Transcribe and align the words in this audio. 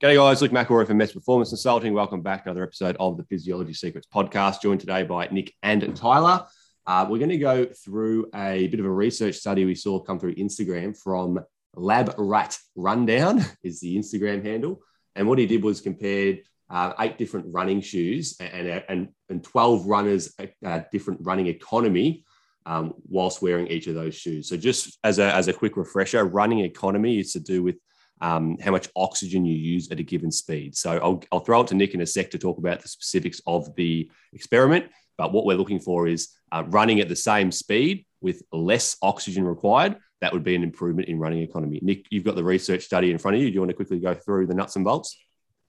G'day 0.00 0.14
guys, 0.14 0.40
Luke 0.40 0.52
McElroy 0.52 0.86
from 0.86 0.98
Mets 0.98 1.10
Performance 1.10 1.48
Consulting. 1.48 1.92
Welcome 1.92 2.22
back 2.22 2.44
to 2.44 2.50
another 2.50 2.62
episode 2.62 2.96
of 3.00 3.16
the 3.16 3.24
Physiology 3.24 3.74
Secrets 3.74 4.06
podcast, 4.06 4.62
joined 4.62 4.78
today 4.78 5.02
by 5.02 5.26
Nick 5.32 5.52
and 5.64 5.96
Tyler. 5.96 6.46
Uh, 6.86 7.04
we're 7.10 7.18
going 7.18 7.30
to 7.30 7.36
go 7.36 7.64
through 7.64 8.30
a 8.32 8.68
bit 8.68 8.78
of 8.78 8.86
a 8.86 8.90
research 8.92 9.34
study 9.34 9.64
we 9.64 9.74
saw 9.74 9.98
come 9.98 10.20
through 10.20 10.36
Instagram 10.36 10.96
from 10.96 11.40
Lab 11.74 12.14
Rat 12.16 12.56
Rundown 12.76 13.44
is 13.64 13.80
the 13.80 13.98
Instagram 13.98 14.44
handle. 14.44 14.80
And 15.16 15.26
what 15.26 15.40
he 15.40 15.46
did 15.46 15.64
was 15.64 15.80
compared 15.80 16.42
uh, 16.70 16.92
eight 17.00 17.18
different 17.18 17.46
running 17.48 17.80
shoes 17.80 18.36
and, 18.38 18.84
and, 18.88 19.08
and 19.28 19.42
12 19.42 19.84
runners, 19.84 20.32
uh, 20.64 20.80
different 20.92 21.18
running 21.24 21.48
economy 21.48 22.24
um, 22.66 22.94
whilst 23.08 23.42
wearing 23.42 23.66
each 23.66 23.88
of 23.88 23.96
those 23.96 24.14
shoes. 24.14 24.48
So 24.48 24.56
just 24.56 24.96
as 25.02 25.18
a, 25.18 25.34
as 25.34 25.48
a 25.48 25.52
quick 25.52 25.76
refresher, 25.76 26.24
running 26.24 26.60
economy 26.60 27.18
is 27.18 27.32
to 27.32 27.40
do 27.40 27.64
with 27.64 27.78
um, 28.20 28.58
how 28.58 28.70
much 28.70 28.88
oxygen 28.96 29.44
you 29.44 29.54
use 29.54 29.90
at 29.90 30.00
a 30.00 30.02
given 30.02 30.30
speed. 30.30 30.76
So 30.76 30.98
I'll, 30.98 31.22
I'll 31.32 31.40
throw 31.40 31.60
it 31.60 31.68
to 31.68 31.74
Nick 31.74 31.94
in 31.94 32.00
a 32.00 32.06
sec 32.06 32.30
to 32.30 32.38
talk 32.38 32.58
about 32.58 32.80
the 32.80 32.88
specifics 32.88 33.40
of 33.46 33.74
the 33.76 34.10
experiment. 34.32 34.86
But 35.16 35.32
what 35.32 35.44
we're 35.44 35.56
looking 35.56 35.80
for 35.80 36.06
is 36.06 36.28
uh, 36.52 36.64
running 36.68 37.00
at 37.00 37.08
the 37.08 37.16
same 37.16 37.50
speed 37.50 38.06
with 38.20 38.42
less 38.52 38.96
oxygen 39.02 39.44
required. 39.44 39.96
That 40.20 40.32
would 40.32 40.44
be 40.44 40.54
an 40.54 40.62
improvement 40.62 41.08
in 41.08 41.18
running 41.18 41.42
economy. 41.42 41.78
Nick, 41.82 42.06
you've 42.10 42.24
got 42.24 42.34
the 42.34 42.44
research 42.44 42.82
study 42.82 43.10
in 43.10 43.18
front 43.18 43.36
of 43.36 43.42
you. 43.42 43.48
Do 43.48 43.54
you 43.54 43.60
want 43.60 43.70
to 43.70 43.76
quickly 43.76 43.98
go 44.00 44.14
through 44.14 44.46
the 44.46 44.54
nuts 44.54 44.76
and 44.76 44.84
bolts? 44.84 45.16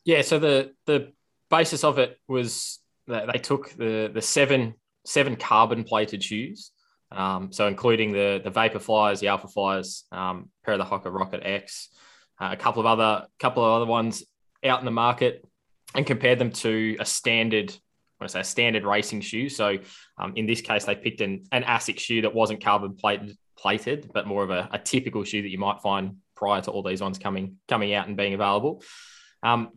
Yeah. 0.06 0.22
So 0.22 0.40
the 0.40 0.72
the 0.86 1.12
basis 1.50 1.84
of 1.84 2.00
it 2.00 2.18
was 2.28 2.80
that 3.08 3.32
they 3.32 3.40
took 3.40 3.72
the 3.72 4.10
the 4.14 4.22
seven 4.22 4.74
seven 5.06 5.36
carbon 5.36 5.84
plated 5.84 6.24
shoes. 6.24 6.72
Um, 7.12 7.52
so 7.52 7.68
including 7.68 8.12
the 8.12 8.42
the 8.44 8.50
Vapor 8.50 8.80
Flyers, 8.80 9.20
the 9.20 9.28
Alpha 9.28 9.48
Flyers, 9.48 10.06
um, 10.12 10.50
pair 10.64 10.76
of 10.76 10.80
the 10.80 10.86
Hoka 10.86 11.14
Rocket 11.14 11.42
X, 11.44 11.90
uh, 12.40 12.50
a 12.52 12.58
couple 12.58 12.80
of 12.80 12.86
other 12.86 13.28
couple 13.40 13.64
of 13.64 13.72
other 13.72 13.86
ones 13.86 14.24
out 14.64 14.80
in 14.80 14.86
the 14.86 14.92
market, 14.92 15.46
and 15.96 16.06
compared 16.06 16.40
them 16.40 16.52
to 16.52 16.98
a 17.00 17.06
standard. 17.06 17.72
I 17.72 18.24
want 18.24 18.32
to 18.32 18.34
say 18.34 18.40
a 18.42 18.44
standard 18.44 18.84
racing 18.84 19.22
shoe. 19.22 19.48
So 19.48 19.78
um, 20.18 20.34
in 20.36 20.46
this 20.46 20.60
case, 20.60 20.84
they 20.84 20.96
picked 20.96 21.22
an, 21.22 21.46
an 21.54 21.64
ASICS 21.64 22.00
shoe 22.00 22.22
that 22.24 22.34
wasn't 22.34 22.62
carbon 22.62 22.96
plated, 22.96 23.38
plated, 23.58 24.12
but 24.14 24.28
more 24.28 24.44
of 24.44 24.50
a, 24.50 24.68
a, 24.74 24.78
typical 24.78 25.24
shoe 25.24 25.42
that 25.42 25.48
you 25.48 25.58
might 25.58 25.80
find 25.80 26.18
prior 26.36 26.60
to 26.60 26.72
all 26.72 26.84
these 26.84 27.00
ones 27.00 27.18
coming 27.18 27.56
coming 27.70 27.94
out 27.94 28.08
and 28.08 28.18
being 28.18 28.34
available. 28.34 28.84
Um, 29.42 29.70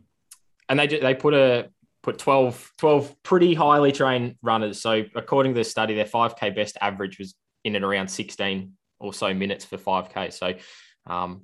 and 0.67 0.77
they 0.77 0.87
they 0.87 1.15
put 1.15 1.33
a 1.33 1.69
put 2.03 2.19
12, 2.19 2.71
12 2.79 3.23
pretty 3.23 3.53
highly 3.53 3.91
trained 3.91 4.35
runners. 4.41 4.81
So 4.81 5.03
according 5.15 5.53
to 5.53 5.59
the 5.59 5.63
study, 5.63 5.95
their 5.95 6.05
5K 6.05 6.53
best 6.53 6.77
average 6.81 7.17
was 7.17 7.33
in 7.63 7.75
and 7.75 7.85
around 7.85 8.09
16 8.09 8.73
or 8.99 9.13
so 9.13 9.33
minutes 9.33 9.65
for 9.65 9.77
5K. 9.77 10.33
So 10.33 10.53
um, 11.07 11.43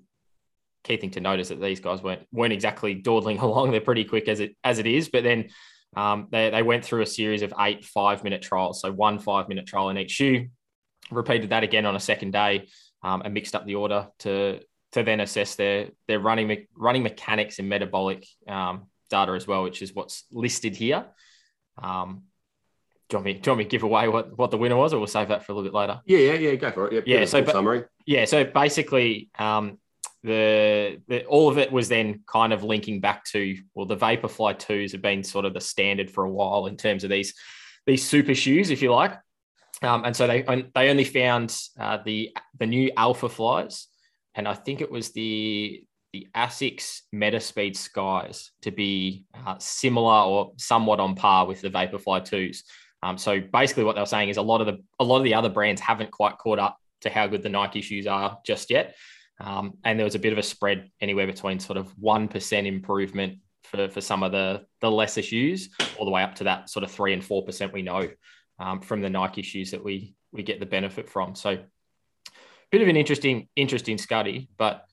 key 0.84 0.98
thing 0.98 1.12
to 1.12 1.20
notice 1.20 1.50
that 1.50 1.62
these 1.62 1.80
guys 1.80 2.02
weren't 2.02 2.26
weren't 2.32 2.54
exactly 2.54 2.94
dawdling 2.94 3.40
along. 3.40 3.72
They're 3.72 3.82
pretty 3.82 4.06
quick 4.06 4.28
as 4.28 4.40
it 4.40 4.56
as 4.64 4.80
it 4.80 4.88
is, 4.88 5.10
but 5.10 5.24
then 5.24 5.50
um, 5.96 6.28
they 6.32 6.50
they 6.50 6.64
went 6.64 6.86
through 6.86 7.02
a 7.02 7.08
series 7.08 7.42
of 7.42 7.54
eight 7.60 7.86
five 7.86 8.24
minute 8.24 8.42
trials, 8.42 8.82
so 8.82 8.92
one 8.92 9.20
five 9.20 9.50
minute 9.50 9.66
trial 9.66 9.90
in 9.90 9.98
each 9.98 10.12
shoe. 10.12 10.48
Repeated 11.12 11.50
that 11.50 11.64
again 11.64 11.86
on 11.86 11.96
a 11.96 12.00
second 12.00 12.32
day, 12.32 12.68
um, 13.04 13.22
and 13.24 13.34
mixed 13.34 13.56
up 13.56 13.66
the 13.66 13.76
order 13.76 14.08
to 14.20 14.60
to 14.92 15.04
then 15.04 15.20
assess 15.20 15.56
their 15.56 15.90
their 16.08 16.20
running 16.20 16.68
running 16.76 17.04
mechanics 17.04 17.60
and 17.60 17.70
metabolic 17.70 18.26
um, 18.48 18.88
data 19.10 19.34
as 19.34 19.48
well, 19.48 19.64
which 19.64 19.82
is 19.82 19.94
what's 19.94 20.24
listed 20.32 20.76
here. 20.76 21.06
Um, 21.82 22.24
do 23.10 23.18
you, 23.18 23.18
want 23.18 23.26
me, 23.26 23.34
do 23.34 23.40
you 23.40 23.52
want 23.52 23.58
me 23.58 23.64
to 23.64 23.70
give 23.70 23.84
away 23.84 24.08
what, 24.08 24.38
what 24.38 24.52
the 24.52 24.58
winner 24.60 24.76
was, 24.76 24.94
or 24.94 25.00
we'll 25.00 25.08
save 25.08 25.30
that 25.30 25.44
for 25.44 25.52
a 25.52 25.56
little 25.56 25.68
bit 25.68 25.76
later? 25.76 26.00
Yeah, 26.06 26.20
yeah, 26.20 26.34
yeah. 26.34 26.56
Go 26.56 26.72
for 26.72 26.88
it. 26.88 26.94
Yep, 26.94 27.04
yeah. 27.08 27.26
So, 27.26 27.44
summary. 27.44 27.86
Yeah. 28.06 28.26
So 28.26 28.44
basically, 28.44 29.30
um, 29.40 29.80
the, 30.24 31.00
the, 31.08 31.26
all 31.26 31.50
of 31.50 31.58
it 31.58 31.72
was 31.72 31.88
then 31.88 32.22
kind 32.28 32.52
of 32.52 32.64
linking 32.64 33.00
back 33.00 33.24
to 33.26 33.56
well 33.74 33.86
the 33.86 33.96
vaporfly 33.96 34.56
2s 34.60 34.92
have 34.92 35.02
been 35.02 35.24
sort 35.24 35.46
of 35.46 35.54
the 35.54 35.62
standard 35.62 36.12
for 36.12 36.26
a 36.26 36.32
while 36.32 36.66
in 36.66 36.76
terms 36.76 37.04
of 37.04 37.10
these 37.10 37.34
these 37.86 38.06
super 38.06 38.36
shoes 38.36 38.70
if 38.70 38.82
you 38.82 38.92
like. 38.92 39.18
Um, 39.82 40.04
and 40.04 40.16
so 40.16 40.28
they 40.28 40.44
they 40.76 40.90
only 40.90 41.06
found 41.06 41.58
uh, 41.80 42.00
the 42.04 42.36
the 42.60 42.66
new 42.66 42.92
alpha 42.98 43.30
flies 43.30 43.88
and 44.36 44.48
i 44.48 44.54
think 44.54 44.82
it 44.82 44.92
was 44.92 45.12
the 45.12 45.84
the 46.14 46.28
asics 46.36 47.02
metaspeed 47.14 47.76
skies 47.76 48.52
to 48.62 48.72
be 48.72 49.26
uh, 49.46 49.56
similar 49.60 50.24
or 50.24 50.54
somewhat 50.58 51.00
on 51.00 51.16
par 51.16 51.46
with 51.46 51.62
the 51.62 51.70
vaporfly 51.70 52.22
2s 52.22 52.64
um, 53.02 53.18
so 53.18 53.40
basically 53.40 53.84
what 53.84 53.96
they 53.96 54.02
were 54.02 54.06
saying 54.06 54.30
is 54.30 54.38
a 54.38 54.42
lot 54.42 54.62
of 54.62 54.68
the 54.68 54.84
a 55.00 55.04
lot 55.04 55.18
of 55.18 55.24
the 55.24 55.34
other 55.34 55.50
brands 55.50 55.82
haven't 55.82 56.12
quite 56.12 56.38
caught 56.38 56.60
up 56.60 56.78
to 57.02 57.10
how 57.10 57.28
good 57.28 57.44
the 57.44 57.50
nike 57.50 57.82
shoes 57.82 58.08
are 58.08 58.38
just 58.46 58.70
yet 58.70 58.96
um, 59.40 59.78
and 59.84 59.98
there 59.98 60.06
was 60.06 60.16
a 60.16 60.20
bit 60.20 60.34
of 60.34 60.40
a 60.40 60.44
spread 60.44 60.90
anywhere 61.00 61.28
between 61.28 61.60
sort 61.60 61.78
of 61.78 61.96
1% 61.98 62.66
improvement 62.66 63.40
for, 63.64 63.88
for 63.90 64.02
some 64.02 64.24
of 64.24 64.32
the, 64.32 64.66
the 64.82 64.92
lesser 64.92 65.22
shoes, 65.22 65.70
all 65.98 66.06
the 66.06 66.12
way 66.12 66.24
up 66.24 66.36
to 66.36 66.46
that 66.46 66.70
sort 66.70 66.84
of 66.84 66.92
3 66.92 67.14
and 67.14 67.24
4% 67.24 67.72
we 67.72 67.82
know 67.82 68.10
um, 68.60 68.82
from 68.82 69.02
the 69.02 69.10
Nike 69.10 69.42
shoes 69.42 69.72
that 69.72 69.84
we, 69.84 70.16
we 70.32 70.44
get 70.44 70.60
the 70.60 70.66
benefit 70.66 71.10
from. 71.10 71.36
So, 71.36 71.58
bit 72.72 72.82
of 72.82 72.88
an 72.88 72.98
interesting, 72.98 73.48
interesting 73.56 73.98
study. 73.98 74.50
But 74.58 74.86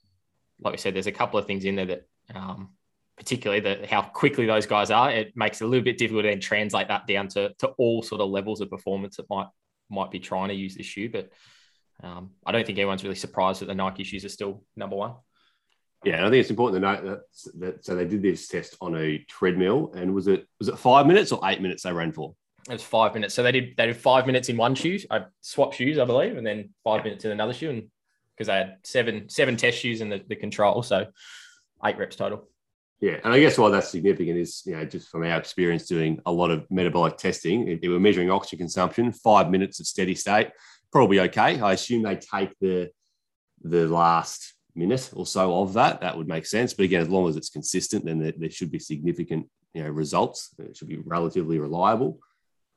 like 0.61 0.73
we 0.73 0.79
said, 0.79 0.95
there's 0.95 1.07
a 1.07 1.13
couple 1.13 1.39
of 1.39 1.47
things 1.47 1.65
in 1.65 1.77
there 1.77 1.87
that, 1.87 2.07
um, 2.35 2.71
particularly 3.19 3.61
the, 3.61 3.87
how 3.87 4.03
quickly 4.03 4.47
those 4.47 4.67
guys 4.67 4.91
are, 4.91 5.11
it 5.11 5.33
makes 5.37 5.61
it 5.61 5.65
a 5.65 5.67
little 5.67 5.85
bit 5.85 5.99
difficult 5.99 6.25
to 6.25 6.31
then 6.31 6.41
translate 6.41 6.89
that 6.89 7.07
down 7.07 7.29
to, 7.29 7.53
to 7.59 7.69
all 7.79 8.03
sort 8.03 8.21
of 8.21 8.31
levels 8.31 8.61
of 8.61 8.71
performance 8.71 9.17
that 9.17 9.29
might 9.29 9.49
might 9.89 10.11
be 10.11 10.19
trying 10.19 10.49
to 10.49 10.55
use 10.55 10.75
this 10.75 10.87
shoe. 10.87 11.09
But 11.09 11.31
um, 12.03 12.31
I 12.45 12.53
don't 12.53 12.67
think 12.67 12.79
anyone's 12.79 13.03
really 13.03 13.17
surprised 13.17 13.61
that 13.61 13.67
the 13.67 13.75
Nike 13.75 14.05
shoes 14.05 14.25
are 14.25 14.31
still 14.31 14.63
number 14.77 14.97
one. 14.97 15.15
Yeah, 16.05 16.17
and 16.17 16.27
I 16.27 16.31
think 16.31 16.41
it's 16.41 16.51
important 16.51 16.83
to 16.83 16.89
note 16.89 17.05
that, 17.05 17.61
that 17.61 17.85
so 17.85 17.97
they 17.97 18.05
did 18.05 18.23
this 18.23 18.47
test 18.49 18.77
on 18.81 18.97
a 18.97 19.19
treadmill, 19.29 19.93
and 19.97 20.15
was 20.15 20.29
it 20.29 20.47
was 20.59 20.69
it 20.69 20.79
five 20.79 21.07
minutes 21.07 21.33
or 21.33 21.41
eight 21.45 21.61
minutes 21.61 21.83
they 21.83 21.93
ran 21.93 22.13
for? 22.13 22.35
It 22.69 22.73
was 22.73 22.83
five 22.83 23.15
minutes. 23.15 23.35
So 23.35 23.43
they 23.43 23.53
did 23.53 23.77
they 23.77 23.87
did 23.87 23.97
five 23.97 24.27
minutes 24.27 24.49
in 24.49 24.57
one 24.57 24.75
shoe. 24.75 24.99
I 25.11 25.25
swapped 25.41 25.77
shoes, 25.77 25.99
I 25.99 26.05
believe, 26.05 26.37
and 26.37 26.47
then 26.47 26.71
five 26.85 27.03
minutes 27.03 27.25
in 27.25 27.33
another 27.33 27.55
shoe, 27.55 27.71
and 27.71 27.91
because 28.37 28.49
they 28.49 28.55
had 28.55 28.77
seven 28.85 29.29
seven 29.29 29.57
test 29.57 29.79
shoes 29.79 30.01
in 30.01 30.11
the, 30.11 30.23
the 30.29 30.37
control, 30.37 30.83
so 30.83 31.07
eight 31.85 31.99
reps 31.99 32.17
total. 32.17 32.49
Yeah, 33.01 33.17
and 33.25 33.33
I 33.33 33.41
guess 33.41 33.59
why 33.59 33.71
that's 33.71 33.91
significant 33.91 34.39
is 34.39 34.63
you 34.65 34.77
know 34.77 34.85
just 34.85 35.09
from 35.09 35.23
our 35.23 35.39
experience 35.39 35.87
doing 35.87 36.21
a 36.27 36.33
lot 36.33 36.51
of 36.51 36.71
metabolic 36.71 37.17
testing, 37.17 37.79
they 37.81 37.89
were 37.89 38.01
measuring 38.01 38.31
oxygen 38.31 38.59
consumption, 38.59 39.13
five 39.13 39.51
minutes 39.51 39.81
of 39.81 39.87
steady 39.87 40.15
state 40.15 40.49
probably 40.97 41.21
okay. 41.21 41.61
I 41.61 41.75
assume 41.75 42.03
they 42.03 42.17
take 42.17 42.59
the 42.59 42.91
the 43.63 43.87
last 43.87 44.55
minute 44.75 45.11
or 45.15 45.27
so 45.27 45.61
of 45.61 45.75
that. 45.75 46.01
That 46.01 46.17
would 46.17 46.27
make 46.27 46.47
sense. 46.47 46.73
But 46.73 46.85
again, 46.85 47.03
as 47.03 47.11
long 47.11 47.29
as 47.29 47.37
it's 47.37 47.51
consistent, 47.51 48.07
then 48.07 48.19
there, 48.19 48.33
there 48.35 48.51
should 48.51 48.71
be 48.71 48.79
significant 48.79 49.47
you 49.75 49.83
know 49.83 49.91
results. 49.91 50.55
It 50.59 50.75
should 50.75 50.89
be 50.89 50.97
relatively 50.97 51.59
reliable. 51.59 52.19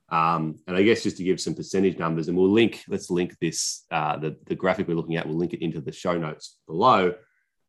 Um, 0.09 0.57
and 0.67 0.75
I 0.75 0.81
guess 0.81 1.03
just 1.03 1.15
to 1.15 1.23
give 1.23 1.39
some 1.39 1.55
percentage 1.55 1.97
numbers, 1.97 2.27
and 2.27 2.37
we'll 2.37 2.51
link. 2.51 2.83
Let's 2.89 3.09
link 3.09 3.37
this 3.39 3.85
uh, 3.89 4.17
the 4.17 4.35
the 4.47 4.55
graphic 4.55 4.89
we're 4.89 4.95
looking 4.95 5.15
at. 5.15 5.25
We'll 5.25 5.37
link 5.37 5.53
it 5.53 5.63
into 5.63 5.79
the 5.79 5.93
show 5.93 6.17
notes 6.17 6.57
below. 6.67 7.13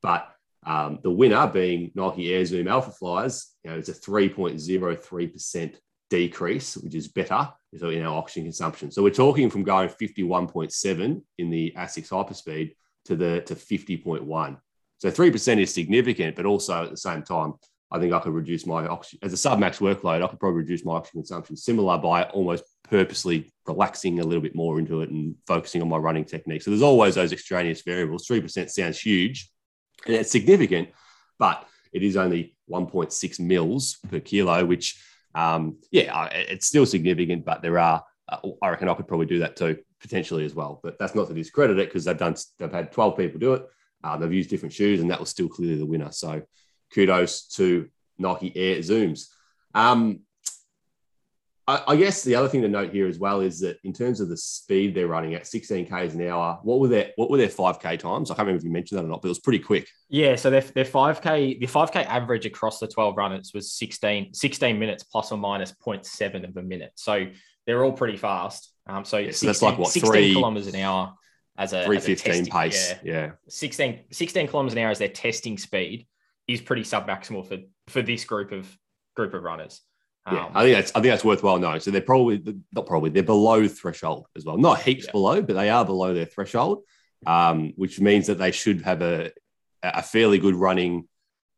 But 0.03 0.35
um, 0.67 0.99
the 1.05 1.13
winner 1.13 1.47
being 1.47 1.93
Nike 1.95 2.35
Air 2.35 2.45
Zoom 2.45 2.67
Alpha 2.67 2.91
Flies, 2.91 3.55
you 3.63 3.71
know, 3.71 3.79
it's 3.79 3.89
a 3.89 3.95
3.03% 3.95 5.75
decrease, 6.11 6.77
which 6.77 6.97
is 6.97 7.07
better 7.07 7.51
so 7.79 7.91
in 7.91 8.03
our 8.03 8.17
oxygen 8.17 8.45
consumption. 8.45 8.91
So 8.91 9.03
we're 9.03 9.11
talking 9.11 9.49
from 9.49 9.63
going 9.63 9.89
51.7 9.89 11.23
in 11.39 11.51
the 11.51 11.73
ASICS 11.77 12.09
hyperspeed 12.09 12.75
to 13.05 13.17
the 13.17 13.41
to 13.43 13.55
50.1. 13.55 14.57
So 14.99 15.11
3% 15.11 15.61
is 15.61 15.73
significant, 15.73 16.37
but 16.37 16.47
also 16.47 16.85
at 16.85 16.91
the 16.91 16.97
same 16.97 17.23
time, 17.23 17.55
I 17.91 17.99
think 17.99 18.13
I 18.13 18.21
could 18.21 18.35
reduce 18.35 18.67
my 18.67 18.87
oxygen 18.87 19.21
as 19.23 19.33
a 19.33 19.37
submax 19.37 19.79
workload. 19.79 20.23
I 20.23 20.27
could 20.29 20.39
probably 20.39 20.59
reduce 20.59 20.85
my 20.85 20.93
oxygen 20.93 21.23
consumption 21.23 21.57
similar 21.57 21.99
by 21.99 22.25
almost 22.25 22.65
purposely 22.85 23.53
relaxing 23.67 24.21
a 24.21 24.25
little 24.25 24.43
bit 24.43 24.55
more 24.55 24.79
into 24.79 25.01
it 25.01 25.11
and 25.11 25.35
focusing 25.47 25.81
on 25.81 25.89
my 25.89 25.97
running 25.97 26.25
technique. 26.25 26.63
So 26.63 26.71
there's 26.71 26.83
always 26.83 27.15
those 27.15 27.33
extraneous 27.33 27.83
variables. 27.83 28.27
3% 28.27 28.69
sounds 28.69 29.01
huge 29.01 29.51
and 30.07 30.15
it's 30.17 30.31
significant, 30.31 30.91
but 31.39 31.67
it 31.93 32.03
is 32.03 32.17
only 32.17 32.57
1.6 32.71 33.41
mils 33.41 33.99
per 34.09 34.21
kilo, 34.21 34.65
which 34.65 35.03
um, 35.35 35.79
yeah, 35.91 36.27
it's 36.27 36.67
still 36.67 36.87
significant, 36.87 37.45
but 37.45 37.63
there 37.63 37.79
are, 37.79 38.05
uh, 38.29 38.39
I 38.63 38.71
reckon 38.71 38.89
I 38.89 38.95
could 38.95 39.09
probably 39.09 39.27
do 39.27 39.41
that 39.41 39.57
too, 39.57 39.79
potentially 40.01 40.45
as 40.45 40.55
well. 40.55 40.81
But 40.83 40.99
that's 40.99 41.15
not 41.15 41.29
to 41.29 41.35
discredit 41.35 41.79
it 41.79 41.89
because 41.89 42.05
they've 42.05 42.17
done, 42.17 42.37
they've 42.59 42.73
had 42.73 42.93
12 42.93 43.17
people 43.17 43.41
do 43.41 43.55
it. 43.55 43.67
Uh, 44.03 44.17
they've 44.17 44.33
used 44.33 44.51
different 44.51 44.73
shoes, 44.73 45.01
and 45.01 45.11
that 45.11 45.21
was 45.21 45.29
still 45.29 45.49
clearly 45.49 45.77
the 45.77 45.87
winner. 45.87 46.11
So 46.11 46.43
kudos 46.95 47.47
to 47.49 47.89
Nike 48.19 48.53
Air 48.57 48.79
Zooms. 48.79 49.29
Um, 49.75 50.21
I, 51.87 51.97
guess 51.97 52.23
the 52.23 52.35
other 52.35 52.49
thing 52.49 52.63
to 52.63 52.69
note 52.69 52.93
here 52.93 53.07
as 53.07 53.19
well 53.19 53.41
is 53.41 53.61
that 53.61 53.79
in 53.85 53.93
terms 53.93 54.21
of 54.21 54.29
the 54.29 54.37
speed 54.37 54.95
they're 54.95 55.07
running 55.07 55.35
at 55.35 55.47
16 55.47 55.87
k's 55.87 56.15
an 56.15 56.27
hour, 56.27 56.59
what 56.63 56.81
were 56.81 56.89
their 56.89 57.11
what 57.17 57.31
were 57.31 57.37
their 57.37 57.49
5k 57.49 57.99
times? 57.99 58.31
I 58.31 58.35
can't 58.35 58.47
remember 58.47 58.59
if 58.59 58.65
you 58.65 58.71
mentioned 58.71 58.99
that 58.99 59.05
or 59.05 59.09
not, 59.09 59.23
but 59.23 59.29
it 59.29 59.31
was 59.31 59.41
pretty 59.41 59.59
quick. 59.59 59.89
Yeah, 60.09 60.37
so 60.37 60.51
their, 60.51 60.63
their 60.63 60.85
5k 60.85 61.61
the 61.61 61.67
5k 61.67 62.07
average 62.07 62.47
across 62.47 62.79
the 62.79 62.89
12 62.89 63.17
runners 63.17 63.53
was 63.55 63.73
16 63.73 64.35
16 64.35 64.79
minutes 64.79 65.03
plus 65.03 65.33
or 65.33 65.39
minus 65.39 65.73
0.7 65.73 66.49
of 66.49 66.57
a 66.57 66.63
minute. 66.63 66.93
So 66.95 67.27
they're 67.67 67.85
all 67.85 67.93
pretty 67.93 68.17
fast. 68.17 68.73
Um, 68.87 69.05
so, 69.05 69.19
yeah, 69.19 69.29
16, 69.29 69.47
that's 69.47 69.63
like 69.63 69.79
what 69.79 69.91
16 69.91 70.13
three 70.13 70.33
kilometers 70.35 70.67
an 70.69 70.81
hour 70.81 71.15
as 71.57 71.73
a 71.73 71.85
315 71.85 72.47
pace. 72.47 72.95
Yeah. 73.05 73.13
yeah. 73.13 73.31
16, 73.49 74.01
16 74.11 74.49
kilometers 74.49 74.73
an 74.75 74.83
hour 74.83 74.91
is 74.91 74.99
their 74.99 75.09
testing 75.09 75.59
speed 75.59 76.07
is 76.49 76.61
pretty 76.61 76.83
submaximal 76.83 77.47
for 77.47 77.59
for 77.87 78.03
this 78.03 78.25
group 78.25 78.51
of 78.51 78.69
group 79.15 79.35
of 79.35 79.43
runners. 79.43 79.83
Um, 80.27 80.37
yeah, 80.37 80.51
I 80.55 80.63
think 80.63 80.77
that's 80.77 80.91
I 80.91 81.01
think 81.01 81.13
that's 81.13 81.25
worthwhile 81.25 81.59
knowing. 81.59 81.81
So 81.81 81.91
they're 81.91 82.01
probably 82.01 82.43
not 82.73 82.87
probably 82.87 83.11
they're 83.11 83.23
below 83.23 83.67
threshold 83.67 84.27
as 84.37 84.45
well. 84.45 84.59
Not 84.59 84.83
heaps 84.83 85.07
yeah. 85.07 85.13
below, 85.13 85.43
but 85.43 85.55
they 85.55 85.71
are 85.71 85.85
below 85.85 86.15
their 86.15 86.27
threshold, 86.27 86.83
um, 87.27 87.73
which 87.77 88.01
means 88.01 88.27
that 88.27 88.39
they 88.39 88.53
should 88.53 88.83
have 88.83 89.03
a 89.03 89.33
a 89.83 90.03
fairly 90.03 90.39
good 90.39 90.55
running 90.55 91.09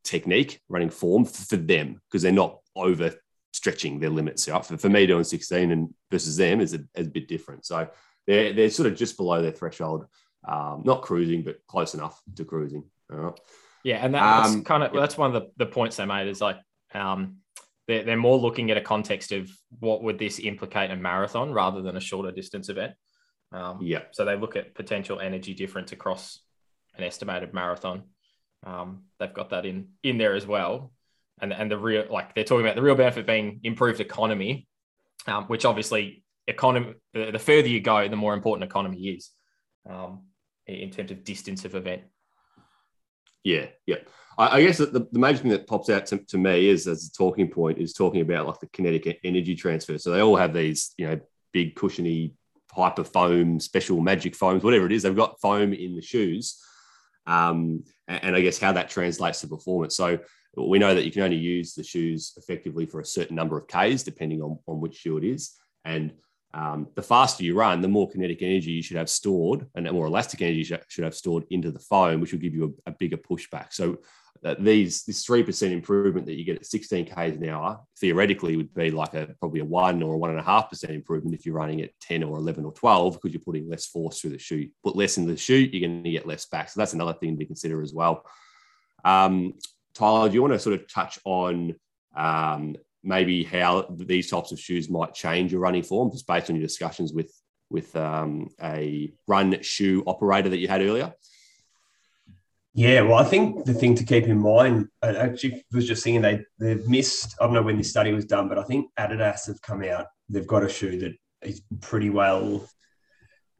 technique, 0.04 0.60
running 0.68 0.90
form 0.90 1.24
for 1.24 1.56
them 1.56 2.00
because 2.08 2.22
they're 2.22 2.32
not 2.32 2.60
over 2.76 3.14
stretching 3.52 4.00
their 4.00 4.10
limits. 4.10 4.48
Right? 4.48 4.64
For, 4.64 4.78
for 4.78 4.88
me, 4.88 5.06
doing 5.06 5.24
16 5.24 5.70
and 5.70 5.92
versus 6.10 6.36
them 6.36 6.60
is 6.60 6.74
a, 6.74 6.80
is 6.94 7.08
a 7.08 7.10
bit 7.10 7.28
different. 7.28 7.66
So 7.66 7.88
they're 8.26 8.52
they're 8.52 8.70
sort 8.70 8.86
of 8.86 8.96
just 8.96 9.16
below 9.16 9.42
their 9.42 9.52
threshold, 9.52 10.06
um, 10.46 10.82
not 10.84 11.02
cruising, 11.02 11.42
but 11.42 11.58
close 11.66 11.94
enough 11.94 12.20
to 12.36 12.44
cruising. 12.44 12.84
Right? 13.08 13.38
Yeah, 13.84 14.04
and 14.04 14.14
that's 14.14 14.50
um, 14.50 14.64
kind 14.64 14.84
of 14.84 14.92
that's 14.92 15.18
one 15.18 15.34
of 15.34 15.42
the, 15.42 15.64
the 15.64 15.70
points 15.70 15.96
they 15.96 16.06
made 16.06 16.28
is 16.28 16.40
like 16.40 16.58
um, 16.94 17.38
they're, 17.88 18.04
they're 18.04 18.16
more 18.16 18.38
looking 18.38 18.70
at 18.70 18.76
a 18.76 18.82
context 18.82 19.32
of 19.32 19.50
what 19.80 20.02
would 20.02 20.18
this 20.18 20.38
implicate 20.38 20.90
a 20.90 20.96
marathon 20.96 21.52
rather 21.52 21.82
than 21.82 21.96
a 21.96 22.00
shorter 22.00 22.30
distance 22.30 22.68
event. 22.68 22.94
Um, 23.52 23.78
yeah. 23.82 24.02
So 24.12 24.24
they 24.24 24.36
look 24.36 24.56
at 24.56 24.74
potential 24.74 25.20
energy 25.20 25.54
difference 25.54 25.92
across 25.92 26.40
an 26.96 27.04
estimated 27.04 27.52
marathon. 27.52 28.04
Um, 28.64 29.04
they've 29.18 29.32
got 29.32 29.50
that 29.50 29.66
in 29.66 29.88
in 30.02 30.18
there 30.18 30.34
as 30.34 30.46
well, 30.46 30.92
and 31.40 31.52
and 31.52 31.70
the 31.70 31.78
real 31.78 32.06
like 32.10 32.34
they're 32.34 32.44
talking 32.44 32.64
about 32.64 32.76
the 32.76 32.82
real 32.82 32.94
benefit 32.94 33.26
being 33.26 33.60
improved 33.64 34.00
economy, 34.00 34.68
um, 35.26 35.44
which 35.44 35.64
obviously 35.64 36.22
economy 36.46 36.94
the, 37.12 37.32
the, 37.32 37.38
further 37.38 37.68
you 37.68 37.80
go, 37.80 38.06
the 38.08 38.16
more 38.16 38.34
important 38.34 38.68
economy 38.68 39.08
is 39.08 39.30
um, 39.88 40.22
in 40.66 40.90
terms 40.90 41.10
of 41.10 41.24
distance 41.24 41.64
of 41.64 41.74
event. 41.74 42.02
Yeah, 43.42 43.66
yeah. 43.86 43.96
I, 44.38 44.58
I 44.58 44.62
guess 44.62 44.78
the, 44.78 45.06
the 45.10 45.18
major 45.18 45.38
thing 45.38 45.50
that 45.50 45.66
pops 45.66 45.90
out 45.90 46.06
to, 46.06 46.18
to 46.18 46.38
me 46.38 46.68
is 46.68 46.86
as 46.86 47.06
a 47.06 47.12
talking 47.12 47.48
point 47.48 47.78
is 47.78 47.92
talking 47.92 48.20
about 48.20 48.46
like 48.46 48.60
the 48.60 48.66
kinetic 48.68 49.20
energy 49.24 49.54
transfer. 49.54 49.98
So 49.98 50.10
they 50.10 50.20
all 50.20 50.36
have 50.36 50.54
these, 50.54 50.94
you 50.96 51.06
know, 51.06 51.20
big 51.52 51.74
cushiony 51.74 52.34
hyper 52.72 53.04
foam, 53.04 53.60
special 53.60 54.00
magic 54.00 54.34
foams, 54.34 54.64
whatever 54.64 54.86
it 54.86 54.92
is. 54.92 55.02
They've 55.02 55.14
got 55.14 55.40
foam 55.40 55.72
in 55.72 55.94
the 55.94 56.02
shoes. 56.02 56.58
Um, 57.26 57.84
and, 58.08 58.24
and 58.24 58.36
I 58.36 58.40
guess 58.40 58.58
how 58.58 58.72
that 58.72 58.88
translates 58.88 59.40
to 59.42 59.48
performance. 59.48 59.96
So 59.96 60.18
we 60.56 60.78
know 60.78 60.94
that 60.94 61.04
you 61.04 61.12
can 61.12 61.22
only 61.22 61.36
use 61.36 61.74
the 61.74 61.84
shoes 61.84 62.32
effectively 62.36 62.86
for 62.86 63.00
a 63.00 63.04
certain 63.04 63.36
number 63.36 63.58
of 63.58 63.66
Ks, 63.66 64.02
depending 64.02 64.42
on, 64.42 64.58
on 64.66 64.80
which 64.80 64.96
shoe 64.96 65.18
it 65.18 65.24
is. 65.24 65.52
And 65.84 66.12
um, 66.54 66.88
the 66.94 67.02
faster 67.02 67.44
you 67.44 67.54
run, 67.54 67.80
the 67.80 67.88
more 67.88 68.10
kinetic 68.10 68.42
energy 68.42 68.72
you 68.72 68.82
should 68.82 68.98
have 68.98 69.08
stored, 69.08 69.66
and 69.74 69.86
the 69.86 69.92
more 69.92 70.06
elastic 70.06 70.42
energy 70.42 70.58
you 70.58 70.78
should 70.88 71.04
have 71.04 71.14
stored 71.14 71.44
into 71.50 71.70
the 71.70 71.78
foam, 71.78 72.20
which 72.20 72.32
will 72.32 72.40
give 72.40 72.54
you 72.54 72.74
a, 72.86 72.90
a 72.90 72.94
bigger 72.94 73.16
pushback. 73.16 73.72
So 73.72 73.98
uh, 74.44 74.56
these 74.58 75.04
this 75.04 75.24
three 75.24 75.42
percent 75.42 75.72
improvement 75.72 76.26
that 76.26 76.34
you 76.34 76.44
get 76.44 76.56
at 76.56 76.66
16 76.66 77.06
k's 77.06 77.36
an 77.36 77.48
hour 77.48 77.80
theoretically 78.00 78.56
would 78.56 78.74
be 78.74 78.90
like 78.90 79.14
a 79.14 79.28
probably 79.38 79.60
a 79.60 79.64
one 79.64 80.02
or 80.02 80.14
a 80.14 80.18
one 80.18 80.30
and 80.30 80.38
a 80.40 80.42
half 80.42 80.68
percent 80.68 80.92
improvement 80.92 81.34
if 81.34 81.46
you're 81.46 81.54
running 81.54 81.80
at 81.80 81.90
10 82.00 82.24
or 82.24 82.36
11 82.38 82.64
or 82.64 82.72
12 82.72 83.14
because 83.14 83.32
you're 83.32 83.42
putting 83.42 83.68
less 83.68 83.86
force 83.86 84.20
through 84.20 84.30
the 84.30 84.38
chute. 84.38 84.72
Put 84.82 84.96
less 84.96 85.16
in 85.16 85.26
the 85.26 85.36
chute, 85.36 85.72
you're 85.72 85.88
going 85.88 86.02
to 86.02 86.10
get 86.10 86.26
less 86.26 86.46
back. 86.46 86.68
So 86.68 86.80
that's 86.80 86.92
another 86.92 87.14
thing 87.14 87.38
to 87.38 87.46
consider 87.46 87.82
as 87.82 87.94
well. 87.94 88.24
Um, 89.04 89.54
Tyler, 89.94 90.28
do 90.28 90.34
you 90.34 90.42
want 90.42 90.54
to 90.54 90.58
sort 90.58 90.80
of 90.80 90.92
touch 90.92 91.18
on 91.24 91.76
um, 92.16 92.76
maybe 93.04 93.44
how 93.44 93.86
these 93.90 94.30
types 94.30 94.50
of 94.50 94.58
shoes 94.58 94.90
might 94.90 95.14
change 95.14 95.52
your 95.52 95.60
running 95.60 95.82
form 95.82 96.10
just 96.10 96.26
based 96.26 96.50
on 96.50 96.56
your 96.56 96.66
discussions 96.66 97.12
with 97.12 97.32
with 97.70 97.94
um, 97.96 98.48
a 98.62 99.12
run 99.26 99.62
shoe 99.62 100.02
operator 100.06 100.48
that 100.48 100.58
you 100.58 100.68
had 100.68 100.82
earlier? 100.82 101.12
Yeah, 102.74 103.02
well, 103.02 103.18
I 103.18 103.24
think 103.24 103.66
the 103.66 103.74
thing 103.74 103.94
to 103.96 104.04
keep 104.04 104.24
in 104.24 104.40
mind, 104.40 104.88
I 105.02 105.14
actually 105.14 105.62
was 105.72 105.86
just 105.86 106.02
thinking 106.02 106.22
they 106.22 106.44
they've 106.58 106.86
missed. 106.88 107.34
I 107.38 107.44
don't 107.44 107.52
know 107.52 107.62
when 107.62 107.76
this 107.76 107.90
study 107.90 108.12
was 108.12 108.24
done, 108.24 108.48
but 108.48 108.58
I 108.58 108.64
think 108.64 108.90
Adidas 108.98 109.46
have 109.46 109.60
come 109.60 109.84
out. 109.84 110.06
They've 110.30 110.46
got 110.46 110.64
a 110.64 110.68
shoe 110.70 110.98
that 111.00 111.12
is 111.42 111.60
pretty 111.80 112.08
well. 112.08 112.66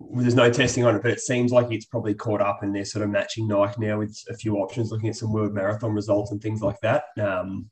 There's 0.00 0.34
no 0.34 0.50
testing 0.50 0.84
on 0.84 0.96
it, 0.96 1.02
but 1.02 1.10
it 1.10 1.20
seems 1.20 1.52
like 1.52 1.70
it's 1.70 1.84
probably 1.84 2.14
caught 2.14 2.40
up, 2.40 2.62
and 2.62 2.74
they're 2.74 2.86
sort 2.86 3.04
of 3.04 3.10
matching 3.10 3.46
Nike 3.46 3.82
now 3.82 3.98
with 3.98 4.16
a 4.30 4.34
few 4.34 4.56
options, 4.56 4.90
looking 4.90 5.10
at 5.10 5.16
some 5.16 5.32
world 5.32 5.52
marathon 5.52 5.92
results 5.92 6.32
and 6.32 6.40
things 6.40 6.62
like 6.62 6.80
that. 6.80 7.04
Um, 7.20 7.70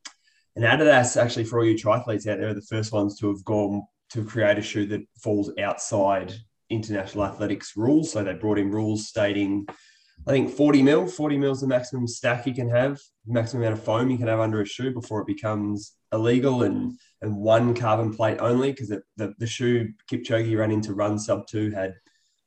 and 0.57 0.65
Adidas, 0.65 1.21
actually, 1.21 1.45
for 1.45 1.59
all 1.59 1.65
you 1.65 1.75
triathletes 1.75 2.27
out 2.27 2.39
there, 2.39 2.51
are 2.51 2.55
the 2.55 2.61
first 2.63 2.93
ones 2.93 3.19
to 3.19 3.29
have 3.29 3.43
gone 3.45 3.83
to 4.11 4.25
create 4.25 4.59
a 4.59 4.63
shoe 4.63 4.87
that 4.87 5.07
falls 5.23 5.51
outside 5.59 6.35
international 6.69 7.25
athletics 7.25 7.77
rules. 7.77 8.13
So 8.13 8.23
they 8.23 8.35
brought 8.35 8.59
in 8.59 8.71
rules 8.71 9.09
stating, 9.09 9.67
I 10.27 10.33
think 10.33 10.51
40 10.51 10.83
mil, 10.83 11.07
40 11.07 11.39
mil 11.39 11.53
is 11.53 11.61
the 11.61 11.67
maximum 11.67 12.07
stack 12.07 12.47
you 12.47 12.55
can 12.55 12.69
have, 12.69 13.01
maximum 13.27 13.63
amount 13.63 13.79
of 13.79 13.85
foam 13.85 14.11
you 14.11 14.19
can 14.19 14.29
have 14.29 14.41
under 14.41 14.61
a 14.61 14.67
shoe 14.67 14.93
before 14.93 15.21
it 15.21 15.27
becomes 15.27 15.95
illegal 16.13 16.63
and 16.65 16.99
and 17.23 17.37
one 17.37 17.75
carbon 17.75 18.13
plate 18.15 18.39
only 18.41 18.73
because 18.73 18.89
the, 18.89 19.35
the, 19.39 19.47
shoe 19.47 19.89
Kipchoge 20.11 20.57
ran 20.57 20.71
into 20.71 20.95
run 20.95 21.19
sub 21.19 21.47
two 21.47 21.71
had 21.71 21.95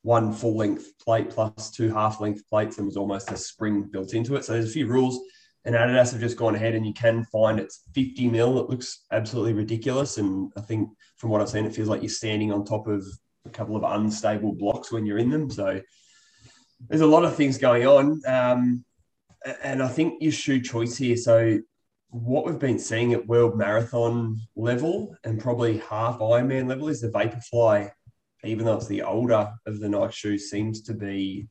one 0.02 0.34
full 0.34 0.58
length 0.58 0.98
plate 1.00 1.30
plus 1.30 1.72
two 1.72 1.94
half 1.94 2.20
length 2.20 2.48
plates 2.50 2.78
and 2.78 2.86
was 2.86 2.98
almost 2.98 3.32
a 3.32 3.38
spring 3.38 3.84
built 3.84 4.14
into 4.14 4.36
it. 4.36 4.44
So 4.44 4.54
there's 4.54 4.70
a 4.70 4.74
few 4.74 4.88
rules 4.88 5.20
and 5.66 5.76
Adidas 5.76 6.12
have 6.12 6.20
just 6.20 6.38
gone 6.38 6.56
ahead 6.56 6.76
and 6.76 6.86
you 6.86 6.94
can 6.94 7.24
find 7.32 7.60
it's 7.60 7.84
50 7.96 8.28
mil. 8.28 8.60
It 8.60 8.70
looks 8.70 9.06
absolutely 9.12 9.54
ridiculous. 9.54 10.18
And 10.18 10.52
I 10.58 10.62
think 10.62 10.90
from 11.18 11.30
what 11.30 11.40
I've 11.40 11.50
seen, 11.50 11.66
it 11.66 11.74
feels 11.74 11.88
like 11.88 12.02
you're 12.02 12.10
standing 12.10 12.52
on 12.52 12.66
top 12.66 12.88
of 12.88 13.06
a 13.46 13.50
couple 13.50 13.78
of 13.78 13.84
unstable 13.84 14.54
blocks 14.54 14.92
when 14.92 15.06
you're 15.06 15.20
in 15.20 15.30
them. 15.30 15.50
So 15.50 15.80
there's 16.88 17.02
a 17.02 17.08
lot 17.08 17.26
of 17.26 17.36
things 17.36 17.58
going 17.58 17.86
on. 17.86 18.22
Um, 18.26 18.86
and 19.64 19.82
I 19.82 19.88
think 19.88 20.22
your 20.22 20.32
shoe 20.32 20.62
choice 20.62 20.98
here. 20.98 21.18
So 21.18 21.60
what 22.10 22.46
we've 22.46 22.60
been 22.60 22.80
seeing 22.80 23.14
at 23.14 23.28
world 23.28 23.58
marathon 23.58 24.40
level 24.56 25.16
and 25.24 25.40
probably 25.40 25.80
half 25.80 26.20
Ironman 26.20 26.68
level 26.68 26.88
is 26.88 27.02
the 27.02 27.10
Vaporfly, 27.10 27.92
even 28.44 28.66
though 28.66 28.78
it's 28.78 28.88
the 28.88 29.02
older 29.02 29.52
of 29.66 29.80
the 29.80 29.90
Nike 29.90 30.14
shoes, 30.14 30.50
seems 30.50 30.82
to 30.84 30.94
be 30.94 31.48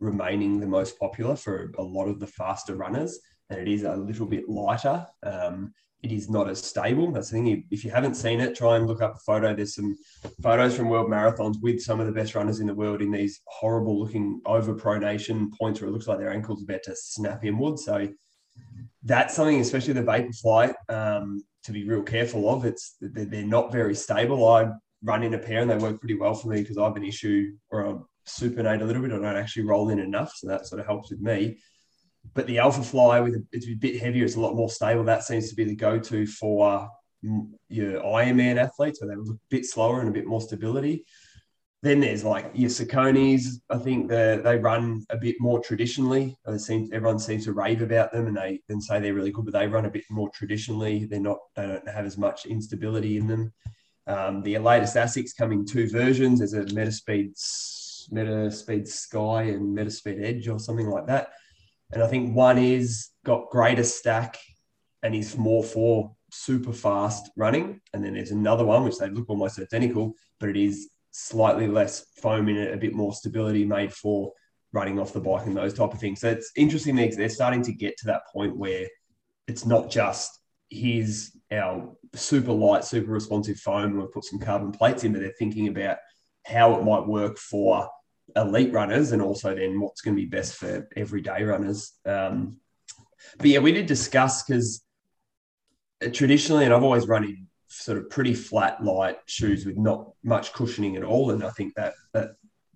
remaining 0.00 0.60
the 0.60 0.66
most 0.66 0.98
popular 0.98 1.36
for 1.36 1.72
a 1.78 1.82
lot 1.82 2.08
of 2.08 2.20
the 2.20 2.26
faster 2.26 2.74
runners 2.74 3.18
and 3.52 3.60
it 3.60 3.72
is 3.72 3.84
a 3.84 3.94
little 3.94 4.26
bit 4.26 4.48
lighter. 4.48 5.06
Um, 5.22 5.72
it 6.02 6.10
is 6.10 6.28
not 6.28 6.50
as 6.50 6.62
stable. 6.62 7.12
That's 7.12 7.30
the 7.30 7.36
thing. 7.36 7.64
If 7.70 7.84
you 7.84 7.90
haven't 7.90 8.14
seen 8.14 8.40
it, 8.40 8.56
try 8.56 8.76
and 8.76 8.86
look 8.86 9.00
up 9.00 9.14
a 9.16 9.20
photo. 9.20 9.54
There's 9.54 9.76
some 9.76 9.96
photos 10.42 10.76
from 10.76 10.88
world 10.88 11.08
marathons 11.08 11.60
with 11.62 11.80
some 11.80 12.00
of 12.00 12.06
the 12.06 12.12
best 12.12 12.34
runners 12.34 12.58
in 12.58 12.66
the 12.66 12.74
world 12.74 13.02
in 13.02 13.12
these 13.12 13.40
horrible 13.46 14.00
looking 14.00 14.40
overpronation 14.44 15.52
points 15.56 15.80
where 15.80 15.88
it 15.88 15.92
looks 15.92 16.08
like 16.08 16.18
their 16.18 16.32
ankle's 16.32 16.62
are 16.62 16.64
about 16.64 16.82
to 16.84 16.96
snap 16.96 17.44
inward. 17.44 17.78
So 17.78 18.08
that's 19.04 19.34
something, 19.34 19.60
especially 19.60 19.94
the 19.94 20.02
Vaporfly, 20.02 20.74
um, 20.88 21.44
to 21.64 21.72
be 21.72 21.88
real 21.88 22.02
careful 22.02 22.50
of. 22.50 22.64
It's 22.64 22.96
they're 23.00 23.46
not 23.46 23.70
very 23.70 23.94
stable. 23.94 24.48
I 24.48 24.70
run 25.04 25.22
in 25.22 25.34
a 25.34 25.38
pair 25.38 25.62
and 25.62 25.70
they 25.70 25.76
work 25.76 26.00
pretty 26.00 26.16
well 26.16 26.34
for 26.34 26.48
me 26.48 26.62
because 26.62 26.78
I 26.78 26.84
have 26.84 26.96
an 26.96 27.04
issue 27.04 27.52
where 27.68 27.86
I 27.86 27.94
supinate 28.26 28.82
a 28.82 28.84
little 28.84 29.02
bit. 29.02 29.12
I 29.12 29.16
don't 29.16 29.36
actually 29.36 29.64
roll 29.64 29.90
in 29.90 30.00
enough, 30.00 30.32
so 30.34 30.48
that 30.48 30.66
sort 30.66 30.80
of 30.80 30.86
helps 30.86 31.10
with 31.10 31.20
me. 31.20 31.58
But 32.34 32.46
the 32.46 32.58
Alpha 32.58 32.82
Fly 32.82 33.20
with 33.20 33.44
it's 33.52 33.66
a 33.66 33.74
bit 33.74 34.00
heavier, 34.00 34.24
it's 34.24 34.36
a 34.36 34.40
lot 34.40 34.54
more 34.54 34.70
stable. 34.70 35.04
That 35.04 35.24
seems 35.24 35.50
to 35.50 35.56
be 35.56 35.64
the 35.64 35.76
go-to 35.76 36.26
for 36.26 36.88
mm, 37.24 37.50
your 37.68 38.00
Ironman 38.00 38.56
athletes, 38.56 39.00
where 39.00 39.10
they 39.10 39.16
look 39.16 39.36
a 39.36 39.38
bit 39.50 39.66
slower 39.66 40.00
and 40.00 40.08
a 40.08 40.12
bit 40.12 40.26
more 40.26 40.40
stability. 40.40 41.04
Then 41.82 41.98
there's 41.98 42.24
like 42.24 42.50
your 42.54 42.70
Sauconys. 42.70 43.60
I 43.68 43.78
think 43.78 44.08
they 44.08 44.40
they 44.42 44.56
run 44.56 45.04
a 45.10 45.16
bit 45.16 45.36
more 45.40 45.60
traditionally. 45.60 46.36
It 46.46 46.60
seems 46.60 46.92
everyone 46.92 47.18
seems 47.18 47.44
to 47.44 47.52
rave 47.52 47.82
about 47.82 48.12
them 48.12 48.28
and 48.28 48.36
they 48.36 48.60
then 48.68 48.80
say 48.80 49.00
they're 49.00 49.14
really 49.14 49.32
good, 49.32 49.44
but 49.44 49.54
they 49.54 49.66
run 49.66 49.86
a 49.86 49.90
bit 49.90 50.04
more 50.08 50.30
traditionally. 50.30 51.06
They're 51.06 51.20
not 51.20 51.38
they 51.56 51.66
don't 51.66 51.88
have 51.88 52.06
as 52.06 52.16
much 52.16 52.46
instability 52.46 53.16
in 53.16 53.26
them. 53.26 53.52
Um, 54.06 54.42
the 54.42 54.58
latest 54.58 54.96
Asics 54.96 55.36
come 55.36 55.52
in 55.52 55.64
two 55.64 55.88
versions. 55.88 56.38
There's 56.38 56.54
a 56.54 56.64
Metaspeed 56.66 57.32
Metaspeed 58.12 58.86
Sky 58.86 59.42
and 59.42 59.76
Metaspeed 59.76 60.22
Edge 60.22 60.48
or 60.48 60.58
something 60.58 60.88
like 60.88 61.06
that. 61.06 61.28
And 61.92 62.02
I 62.02 62.06
think 62.06 62.34
one 62.34 62.58
is 62.58 63.10
got 63.24 63.50
greater 63.50 63.84
stack 63.84 64.38
and 65.02 65.14
is 65.14 65.36
more 65.36 65.62
for 65.62 66.14
super 66.30 66.72
fast 66.72 67.30
running. 67.36 67.80
And 67.92 68.04
then 68.04 68.14
there's 68.14 68.30
another 68.30 68.64
one 68.64 68.84
which 68.84 68.98
they 68.98 69.10
look 69.10 69.28
almost 69.28 69.58
identical, 69.58 70.14
but 70.40 70.48
it 70.48 70.56
is 70.56 70.90
slightly 71.10 71.66
less 71.66 72.06
foam 72.20 72.48
in 72.48 72.56
it, 72.56 72.72
a 72.72 72.78
bit 72.78 72.94
more 72.94 73.12
stability 73.12 73.64
made 73.64 73.92
for 73.92 74.32
running 74.72 74.98
off 74.98 75.12
the 75.12 75.20
bike 75.20 75.46
and 75.46 75.56
those 75.56 75.74
type 75.74 75.92
of 75.92 76.00
things. 76.00 76.20
So 76.20 76.30
it's 76.30 76.50
interesting 76.56 76.96
because 76.96 77.16
they're 77.16 77.28
starting 77.28 77.62
to 77.64 77.72
get 77.72 77.96
to 77.98 78.06
that 78.06 78.22
point 78.32 78.56
where 78.56 78.86
it's 79.46 79.66
not 79.66 79.90
just 79.90 80.40
here's 80.70 81.36
our 81.52 81.94
super 82.14 82.52
light, 82.52 82.84
super 82.84 83.10
responsive 83.10 83.58
foam, 83.58 83.90
and 83.90 83.98
we've 83.98 84.12
put 84.12 84.24
some 84.24 84.38
carbon 84.38 84.72
plates 84.72 85.04
in, 85.04 85.12
but 85.12 85.20
they're 85.20 85.34
thinking 85.38 85.68
about 85.68 85.98
how 86.46 86.74
it 86.74 86.84
might 86.84 87.06
work 87.06 87.36
for 87.36 87.88
elite 88.36 88.72
runners 88.72 89.12
and 89.12 89.22
also 89.22 89.54
then 89.54 89.80
what's 89.80 90.00
going 90.00 90.16
to 90.16 90.22
be 90.22 90.28
best 90.28 90.54
for 90.54 90.88
everyday 90.96 91.42
runners. 91.42 91.92
Um, 92.06 92.58
but 93.38 93.46
yeah, 93.46 93.58
we 93.60 93.72
did 93.72 93.86
discuss 93.86 94.42
because 94.42 94.82
traditionally, 96.12 96.64
and 96.64 96.74
I've 96.74 96.82
always 96.82 97.06
run 97.06 97.24
in 97.24 97.46
sort 97.68 97.98
of 97.98 98.10
pretty 98.10 98.34
flat, 98.34 98.82
light 98.84 99.18
shoes 99.26 99.64
with 99.64 99.76
not 99.76 100.12
much 100.22 100.52
cushioning 100.52 100.96
at 100.96 101.04
all. 101.04 101.30
And 101.30 101.42
I 101.44 101.50
think 101.50 101.74
that 101.74 101.94
that 102.12 102.32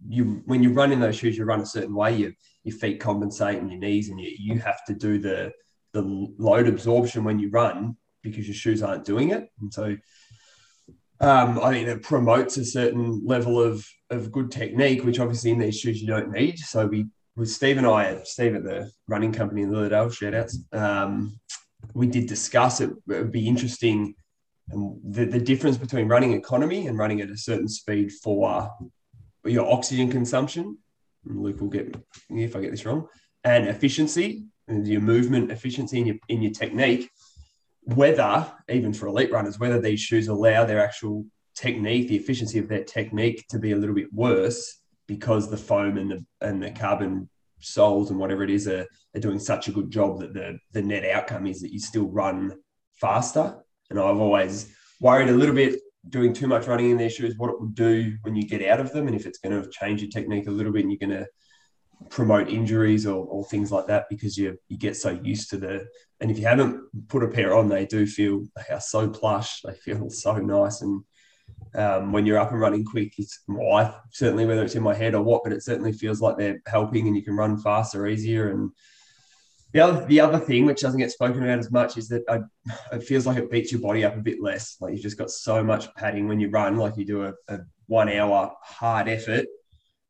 you 0.09 0.43
when 0.47 0.63
you 0.63 0.73
run 0.73 0.93
in 0.93 1.01
those 1.01 1.17
shoes, 1.17 1.37
you 1.37 1.45
run 1.45 1.61
a 1.61 1.67
certain 1.67 1.95
way. 1.95 2.17
You, 2.17 2.33
your 2.65 2.77
feet 2.77 3.01
compensate 3.01 3.59
and 3.59 3.71
your 3.71 3.81
knees, 3.81 4.09
and 4.09 4.21
you, 4.21 4.35
you 4.39 4.59
have 4.59 4.85
to 4.87 4.95
do 4.95 5.19
the 5.19 5.53
the 5.93 6.03
load 6.39 6.69
absorption 6.69 7.25
when 7.25 7.39
you 7.39 7.51
run 7.51 7.97
because 8.23 8.47
your 8.47 8.55
shoes 8.55 8.83
aren't 8.83 9.05
doing 9.05 9.31
it. 9.31 9.49
And 9.61 9.73
so 9.73 9.97
um, 11.21 11.59
I 11.61 11.73
think 11.73 11.89
it 11.89 12.03
promotes 12.03 12.57
a 12.57 12.65
certain 12.65 13.23
level 13.25 13.61
of, 13.61 13.87
of 14.11 14.33
good 14.33 14.51
technique, 14.51 15.05
which 15.05 15.19
obviously 15.19 15.51
in 15.51 15.59
these 15.59 15.79
shoes 15.79 16.01
you 16.01 16.07
don't 16.07 16.31
need. 16.31 16.59
So 16.59 16.87
we 16.87 17.07
with 17.37 17.51
Steve 17.51 17.77
and 17.77 17.87
I, 17.87 18.23
Steve 18.25 18.55
at 18.55 18.65
the 18.65 18.91
running 19.09 19.33
company 19.33 19.63
in 19.63 19.71
Lilydale, 19.71 20.11
shout 20.11 20.35
outs, 20.35 20.59
um, 20.73 21.39
we 21.93 22.07
did 22.07 22.27
discuss 22.27 22.81
it. 22.81 22.89
It 22.91 22.97
would 23.07 23.33
be 23.33 23.47
interesting 23.47 24.15
and 24.71 24.99
the, 25.05 25.25
the 25.25 25.41
difference 25.41 25.77
between 25.77 26.09
running 26.09 26.33
economy 26.33 26.87
and 26.87 26.99
running 26.99 27.21
at 27.21 27.31
a 27.31 27.37
certain 27.37 27.69
speed 27.69 28.13
for 28.13 28.71
your 29.45 29.71
oxygen 29.73 30.11
consumption. 30.11 30.79
Luke 31.25 31.61
will 31.61 31.69
get 31.69 31.95
me 32.31 32.45
if 32.45 32.57
I 32.57 32.61
get 32.61 32.71
this 32.71 32.85
wrong, 32.85 33.07
and 33.45 33.69
efficiency 33.69 34.45
and 34.69 34.87
your 34.87 35.01
movement 35.01 35.51
efficiency 35.51 36.01
in 36.01 36.07
your 36.07 36.17
in 36.29 36.43
your 36.43 36.53
technique. 36.53 37.11
Whether 37.95 38.53
even 38.69 38.93
for 38.93 39.07
elite 39.07 39.33
runners, 39.33 39.59
whether 39.59 39.81
these 39.81 40.01
shoes 40.01 40.29
allow 40.29 40.65
their 40.65 40.85
actual 40.85 41.25
technique, 41.55 42.09
the 42.09 42.17
efficiency 42.17 42.59
of 42.59 42.69
their 42.69 42.85
technique, 42.85 43.47
to 43.51 43.59
be 43.59 43.73
a 43.73 43.77
little 43.77 43.95
bit 43.95 44.13
worse 44.13 44.81
because 45.07 45.49
the 45.49 45.57
foam 45.57 45.97
and 45.97 46.11
the 46.11 46.25
and 46.41 46.63
the 46.63 46.71
carbon 46.73 47.29
soles 47.61 48.11
and 48.11 48.19
whatever 48.19 48.43
it 48.43 48.51
is 48.51 48.69
are, 48.69 48.87
are 49.15 49.21
doing 49.21 49.39
such 49.39 49.69
a 49.69 49.73
good 49.73 49.91
job 49.91 50.21
that 50.21 50.35
the 50.35 50.59
the 50.73 50.83
net 50.83 51.05
outcome 51.05 51.47
is 51.47 51.61
that 51.61 51.73
you 51.73 51.79
still 51.79 52.09
run 52.09 52.53
faster. 53.01 53.57
And 53.89 53.99
I've 53.99 54.19
always 54.19 54.75
worried 55.01 55.29
a 55.29 55.33
little 55.33 55.55
bit 55.55 55.81
doing 56.09 56.33
too 56.33 56.47
much 56.47 56.67
running 56.67 56.91
in 56.91 56.97
their 56.97 57.11
shoes, 57.11 57.35
what 57.37 57.51
it 57.51 57.61
will 57.61 57.69
do 57.69 58.17
when 58.23 58.37
you 58.37 58.43
get 58.43 58.65
out 58.65 58.81
of 58.81 58.93
them, 58.93 59.07
and 59.07 59.17
if 59.17 59.27
it's 59.27 59.39
going 59.39 59.61
to 59.61 59.69
change 59.71 60.03
your 60.03 60.11
technique 60.11 60.47
a 60.47 60.51
little 60.53 60.73
bit, 60.73 60.83
and 60.83 60.93
you're 60.93 61.09
going 61.09 61.21
to 61.21 61.27
promote 62.11 62.49
injuries 62.49 63.07
or, 63.07 63.25
or 63.27 63.45
things 63.45 63.73
like 63.73 63.87
that 63.87 64.07
because 64.09 64.37
you 64.37 64.59
you 64.69 64.79
get 64.79 64.97
so 64.97 65.11
used 65.11 65.51
to 65.51 65.57
the. 65.59 65.87
And 66.21 66.31
if 66.31 66.39
you 66.39 66.47
haven't 66.47 67.09
put 67.09 67.23
a 67.23 67.29
pair 67.29 67.55
on, 67.55 67.69
they 67.69 67.85
do 67.87 68.07
feel 68.07 68.45
they 68.57 68.75
are 68.75 68.81
so 68.81 69.09
plush. 69.09 69.61
They 69.63 69.75
feel 69.75 70.09
so 70.11 70.37
nice, 70.39 70.83
and 70.83 71.05
um, 71.75 72.13
when 72.13 72.25
you're 72.25 72.39
up 72.39 72.53
and 72.53 72.61
running 72.61 72.85
quick, 72.85 73.13
it's 73.19 73.41
I, 73.51 73.95
certainly 74.11 74.47
whether 74.47 74.65
it's 74.65 74.75
in 74.75 74.83
my 74.83 74.95
head 74.95 75.15
or 75.15 75.23
what, 75.23 75.43
but 75.45 75.53
it 75.53 75.63
certainly 75.63 75.93
feels 75.93 76.21
like 76.21 76.39
they're 76.39 76.63
helping, 76.67 77.07
and 77.07 77.17
you 77.17 77.23
can 77.23 77.37
run 77.37 77.59
faster, 77.59 78.07
easier, 78.07 78.51
and 78.51 78.71
the 79.73 79.81
other, 79.81 80.07
the 80.07 80.21
other 80.21 80.39
thing, 80.39 80.65
which 80.65 80.81
doesn't 80.81 81.01
get 81.01 81.11
spoken 81.11 81.43
about 81.43 81.59
as 81.59 81.71
much, 81.71 81.99
is 81.99 82.09
that 82.09 82.23
I, 82.31 82.41
it 82.93 83.03
feels 83.03 83.27
like 83.27 83.37
it 83.37 83.51
beats 83.51 83.73
your 83.73 83.83
body 83.83 84.05
up 84.05 84.17
a 84.17 84.21
bit 84.21 84.41
less. 84.41 84.77
Like 84.81 84.95
you've 84.95 85.03
just 85.03 85.19
got 85.19 85.31
so 85.31 85.63
much 85.63 85.93
padding 85.97 86.29
when 86.29 86.41
you 86.41 86.49
run, 86.49 86.79
like 86.79 86.97
you 86.97 87.05
do 87.05 87.25
a, 87.25 87.35
a 87.49 87.59
one 87.87 88.09
hour 88.09 88.55
hard 88.63 89.09
effort. 89.09 89.47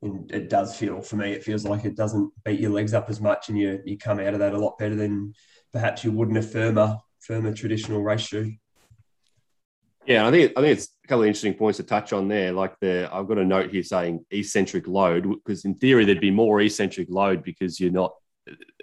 And 0.06 0.30
it 0.30 0.48
does 0.48 0.76
feel, 0.76 1.02
for 1.02 1.16
me, 1.16 1.32
it 1.32 1.44
feels 1.44 1.64
like 1.64 1.84
it 1.84 1.96
doesn't 1.96 2.30
beat 2.44 2.60
your 2.60 2.70
legs 2.70 2.94
up 2.94 3.10
as 3.10 3.20
much, 3.20 3.48
and 3.48 3.58
you 3.58 3.80
you 3.84 3.98
come 3.98 4.18
out 4.20 4.34
of 4.34 4.40
that 4.40 4.54
a 4.54 4.58
lot 4.58 4.78
better 4.78 4.94
than 4.94 5.34
perhaps 5.72 6.04
you 6.04 6.12
would 6.12 6.28
in 6.28 6.36
a 6.36 6.42
firmer, 6.42 6.96
firmer 7.20 7.52
traditional 7.52 8.02
race 8.02 8.22
shoe. 8.22 8.52
Yeah, 10.06 10.26
I 10.26 10.30
think 10.30 10.52
I 10.56 10.60
think 10.60 10.78
it's 10.78 10.88
a 11.04 11.08
couple 11.08 11.22
of 11.22 11.26
interesting 11.26 11.54
points 11.54 11.78
to 11.78 11.82
touch 11.82 12.12
on 12.12 12.28
there. 12.28 12.52
Like 12.52 12.78
the 12.80 13.08
I've 13.12 13.26
got 13.26 13.38
a 13.38 13.44
note 13.44 13.70
here 13.70 13.82
saying 13.82 14.24
eccentric 14.30 14.86
load 14.86 15.28
because 15.28 15.64
in 15.64 15.74
theory 15.74 16.04
there'd 16.04 16.20
be 16.20 16.30
more 16.30 16.60
eccentric 16.60 17.08
load 17.10 17.42
because 17.42 17.80
you're 17.80 17.90
not 17.90 18.14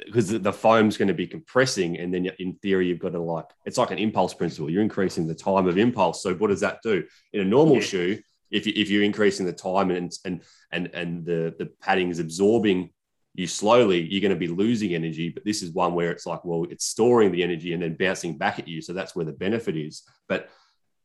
because 0.05 0.27
the 0.27 0.51
foam's 0.51 0.97
going 0.97 1.07
to 1.07 1.13
be 1.13 1.25
compressing 1.25 1.97
and 1.97 2.13
then 2.13 2.29
in 2.39 2.53
theory 2.55 2.87
you've 2.87 2.99
got 2.99 3.13
to 3.13 3.19
like 3.21 3.45
it's 3.65 3.77
like 3.77 3.91
an 3.91 3.97
impulse 3.97 4.33
principle 4.33 4.69
you're 4.69 4.81
increasing 4.81 5.25
the 5.25 5.33
time 5.33 5.67
of 5.67 5.77
impulse 5.77 6.21
so 6.21 6.33
what 6.35 6.49
does 6.49 6.59
that 6.59 6.79
do 6.83 7.01
in 7.31 7.39
a 7.39 7.45
normal 7.45 7.75
yeah. 7.75 7.81
shoe 7.81 8.19
if, 8.53 8.67
you, 8.67 8.73
if 8.75 8.89
you're 8.89 9.03
increasing 9.03 9.45
the 9.45 9.53
time 9.53 9.91
and 9.91 10.11
and 10.23 10.41
and 10.71 10.89
and 10.93 11.25
the 11.25 11.53
the 11.57 11.69
padding 11.81 12.09
is 12.09 12.19
absorbing 12.19 12.91
you 13.35 13.47
slowly 13.47 14.01
you're 14.01 14.21
going 14.21 14.29
to 14.29 14.37
be 14.37 14.47
losing 14.47 14.93
energy. 14.93 15.29
But 15.29 15.43
this 15.43 15.61
is 15.63 15.71
one 15.71 15.95
where 15.95 16.11
it's 16.11 16.25
like 16.25 16.45
well 16.45 16.65
it's 16.69 16.85
storing 16.85 17.31
the 17.31 17.43
energy 17.43 17.73
and 17.73 17.81
then 17.81 17.95
bouncing 17.95 18.37
back 18.37 18.59
at 18.59 18.67
you. 18.67 18.81
So 18.81 18.93
that's 18.93 19.15
where 19.15 19.25
the 19.25 19.33
benefit 19.33 19.75
is. 19.75 20.03
But 20.29 20.49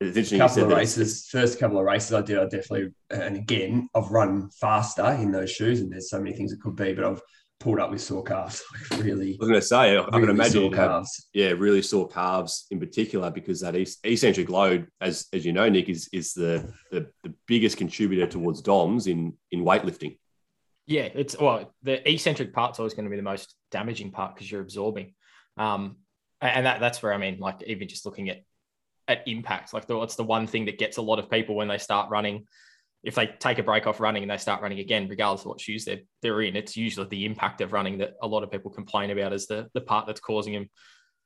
it's 0.01 0.17
interesting 0.17 0.39
couple 0.39 0.65
of 0.65 0.79
races 0.79 1.29
first 1.29 1.59
couple 1.59 1.79
of 1.79 1.85
races 1.85 2.13
i 2.13 2.21
did 2.21 2.39
i 2.39 2.45
definitely 2.45 2.91
and 3.11 3.37
again 3.37 3.89
i've 3.97 4.11
run 4.11 4.49
faster 4.51 5.11
in 5.15 5.33
those 5.33 5.51
shoes 5.51 5.81
and 5.81 5.91
there's 5.91 6.09
so 6.09 6.21
many 6.21 6.37
things 6.37 6.53
it 6.53 6.61
could 6.61 6.77
be 6.77 6.93
but 6.93 7.05
i've 7.05 7.21
pulled 7.61 7.81
up 7.81 7.91
with 7.91 8.01
sore 8.01 8.23
calves. 8.23 8.63
Like 8.91 9.03
really, 9.03 9.33
I 9.33 9.37
was 9.39 9.49
going 9.49 9.61
to 9.61 9.67
say, 9.67 9.99
I 9.99 10.11
can 10.11 10.29
imagine 10.29 10.73
calves. 10.73 11.29
yeah, 11.33 11.49
really 11.51 11.83
sore 11.83 12.09
calves 12.09 12.67
in 12.71 12.79
particular 12.79 13.31
because 13.31 13.61
that 13.61 13.75
eccentric 13.75 14.49
load, 14.49 14.89
as 15.01 15.27
as 15.33 15.45
you 15.45 15.53
know, 15.53 15.69
Nick, 15.69 15.89
is 15.89 16.09
is 16.13 16.33
the 16.33 16.73
the, 16.91 17.09
the 17.25 17.35
biggest 17.47 17.77
contributor 17.77 18.27
towards 18.27 18.63
DOMs 18.63 19.07
in 19.07 19.35
in 19.51 19.65
weightlifting. 19.65 20.19
Yeah, 20.87 21.09
it's 21.15 21.39
well, 21.39 21.75
the 21.83 22.09
eccentric 22.11 22.55
part's 22.55 22.79
always 22.79 22.95
going 22.95 23.05
to 23.05 23.11
be 23.11 23.17
the 23.17 23.23
most 23.23 23.55
damaging 23.71 24.11
part 24.11 24.35
because 24.35 24.51
you're 24.51 24.63
absorbing, 24.63 25.15
um, 25.57 25.97
and 26.41 26.65
that 26.65 26.81
that's 26.81 27.03
where 27.03 27.13
I 27.13 27.19
mean, 27.19 27.39
like 27.39 27.63
even 27.67 27.89
just 27.89 28.07
looking 28.07 28.31
at 28.31 28.43
at 29.07 29.27
impact, 29.27 29.73
like 29.73 29.87
the, 29.87 30.01
it's 30.03 30.17
the 30.17 30.25
one 30.25 30.47
thing 30.47 30.67
that 30.67 30.79
gets 30.79 30.99
a 30.99 31.03
lot 31.03 31.19
of 31.19 31.31
people 31.31 31.57
when 31.57 31.69
they 31.69 31.79
start 31.79 32.11
running 32.11 32.47
if 33.03 33.15
they 33.15 33.27
take 33.27 33.59
a 33.59 33.63
break 33.63 33.87
off 33.87 34.01
running 34.01 34.23
and 34.23 34.31
they 34.31 34.37
start 34.37 34.61
running 34.61 34.81
again, 34.81 35.09
regardless 35.09 35.43
of 35.43 35.47
what 35.47 35.61
shoes 35.61 35.85
they're, 35.85 36.01
they're 36.21 36.43
in, 36.43 36.57
it's 36.57 36.77
usually 36.77 37.07
the 37.09 37.25
impact 37.25 37.61
of 37.61 37.73
running 37.73 37.99
that 37.99 38.15
a 38.23 38.27
lot 38.27 38.43
of 38.43 38.51
people 38.51 38.71
complain 38.71 39.11
about 39.11 39.33
as 39.33 39.47
the, 39.47 39.69
the 39.75 39.81
part 39.81 40.07
that's 40.07 40.21
causing 40.21 40.53
them 40.53 40.69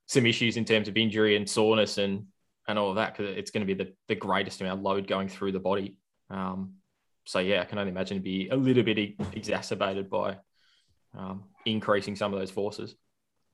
some 0.07 0.26
issues 0.26 0.57
in 0.57 0.64
terms 0.64 0.88
of 0.88 0.97
injury 0.97 1.37
and 1.37 1.49
soreness 1.49 1.97
and, 1.97 2.26
and 2.69 2.79
all 2.79 2.91
of 2.91 2.97
that, 2.97 3.17
because 3.17 3.37
it's 3.37 3.50
going 3.50 3.67
to 3.67 3.75
be 3.75 3.85
the, 3.85 3.93
the 4.09 4.14
greatest 4.14 4.61
amount 4.61 4.79
of 4.79 4.85
load 4.85 5.07
going 5.07 5.29
through 5.29 5.52
the 5.52 5.59
body. 5.61 5.97
Um, 6.29 6.75
so, 7.25 7.38
yeah, 7.38 7.62
I 7.62 7.64
can 7.64 7.79
only 7.79 7.91
imagine 7.91 8.17
it'd 8.17 8.25
be 8.25 8.49
a 8.50 8.57
little 8.57 8.83
bit 8.83 8.99
exacerbated 9.33 10.11
by 10.11 10.38
um, 11.17 11.45
increasing 11.64 12.17
some 12.17 12.35
of 12.35 12.38
those 12.38 12.50
forces. 12.50 12.95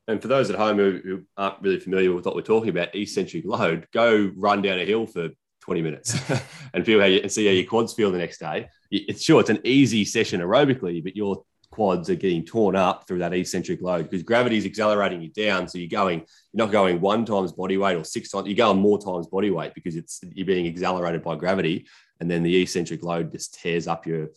And 0.08 0.22
for 0.22 0.28
those 0.28 0.48
at 0.48 0.56
home 0.56 0.78
who 0.78 1.22
aren't 1.37 1.60
really 1.60 1.78
familiar 1.78 2.14
with 2.14 2.25
what 2.25 2.34
we're 2.34 2.40
talking 2.40 2.70
about, 2.70 2.94
eccentric 2.94 3.44
load, 3.44 3.87
go 3.92 4.32
run 4.34 4.62
down 4.62 4.78
a 4.78 4.84
hill 4.87 5.06
for 5.06 5.28
20 5.68 5.82
minutes 5.82 6.18
and 6.72 6.87
feel 6.87 6.98
how 6.98 7.04
you 7.04 7.20
and 7.20 7.30
see 7.30 7.44
how 7.44 7.52
your 7.52 7.66
quads 7.66 7.92
feel 7.92 8.10
the 8.10 8.16
next 8.16 8.38
day. 8.38 8.70
It's 8.90 9.22
sure 9.22 9.38
it's 9.38 9.50
an 9.50 9.60
easy 9.64 10.06
session 10.06 10.40
aerobically, 10.40 11.04
but 11.04 11.14
your 11.14 11.44
quads 11.70 12.08
are 12.08 12.14
getting 12.14 12.42
torn 12.42 12.75
up 12.75 13.06
through 13.06 13.18
that 13.18 13.34
eccentric 13.34 13.82
load 13.82 14.04
because 14.04 14.22
gravity 14.22 14.56
is 14.56 14.64
accelerating 14.64 15.20
you 15.20 15.28
down. 15.28 15.68
So 15.68 15.76
you're 15.76 15.87
going, 15.90 16.20
you're 16.20 16.66
not 16.66 16.72
going 16.72 17.02
one 17.02 17.26
times 17.26 17.52
body 17.52 17.76
weight 17.76 17.96
or 17.96 18.04
six 18.04 18.30
times, 18.30 18.46
you're 18.46 18.56
going 18.56 18.78
more 18.78 18.98
times 18.98 19.26
body 19.26 19.50
weight 19.50 19.75
because 19.75 19.94
it's 19.94 20.20
you're 20.32 20.46
being 20.46 20.66
accelerated 20.66 21.22
by 21.22 21.37
gravity. 21.37 21.87
And 22.18 22.30
then 22.30 22.42
the 22.42 22.62
eccentric 22.62 23.02
load 23.02 23.30
just 23.30 23.60
tears 23.60 23.87
up 23.87 24.06
your 24.06 24.28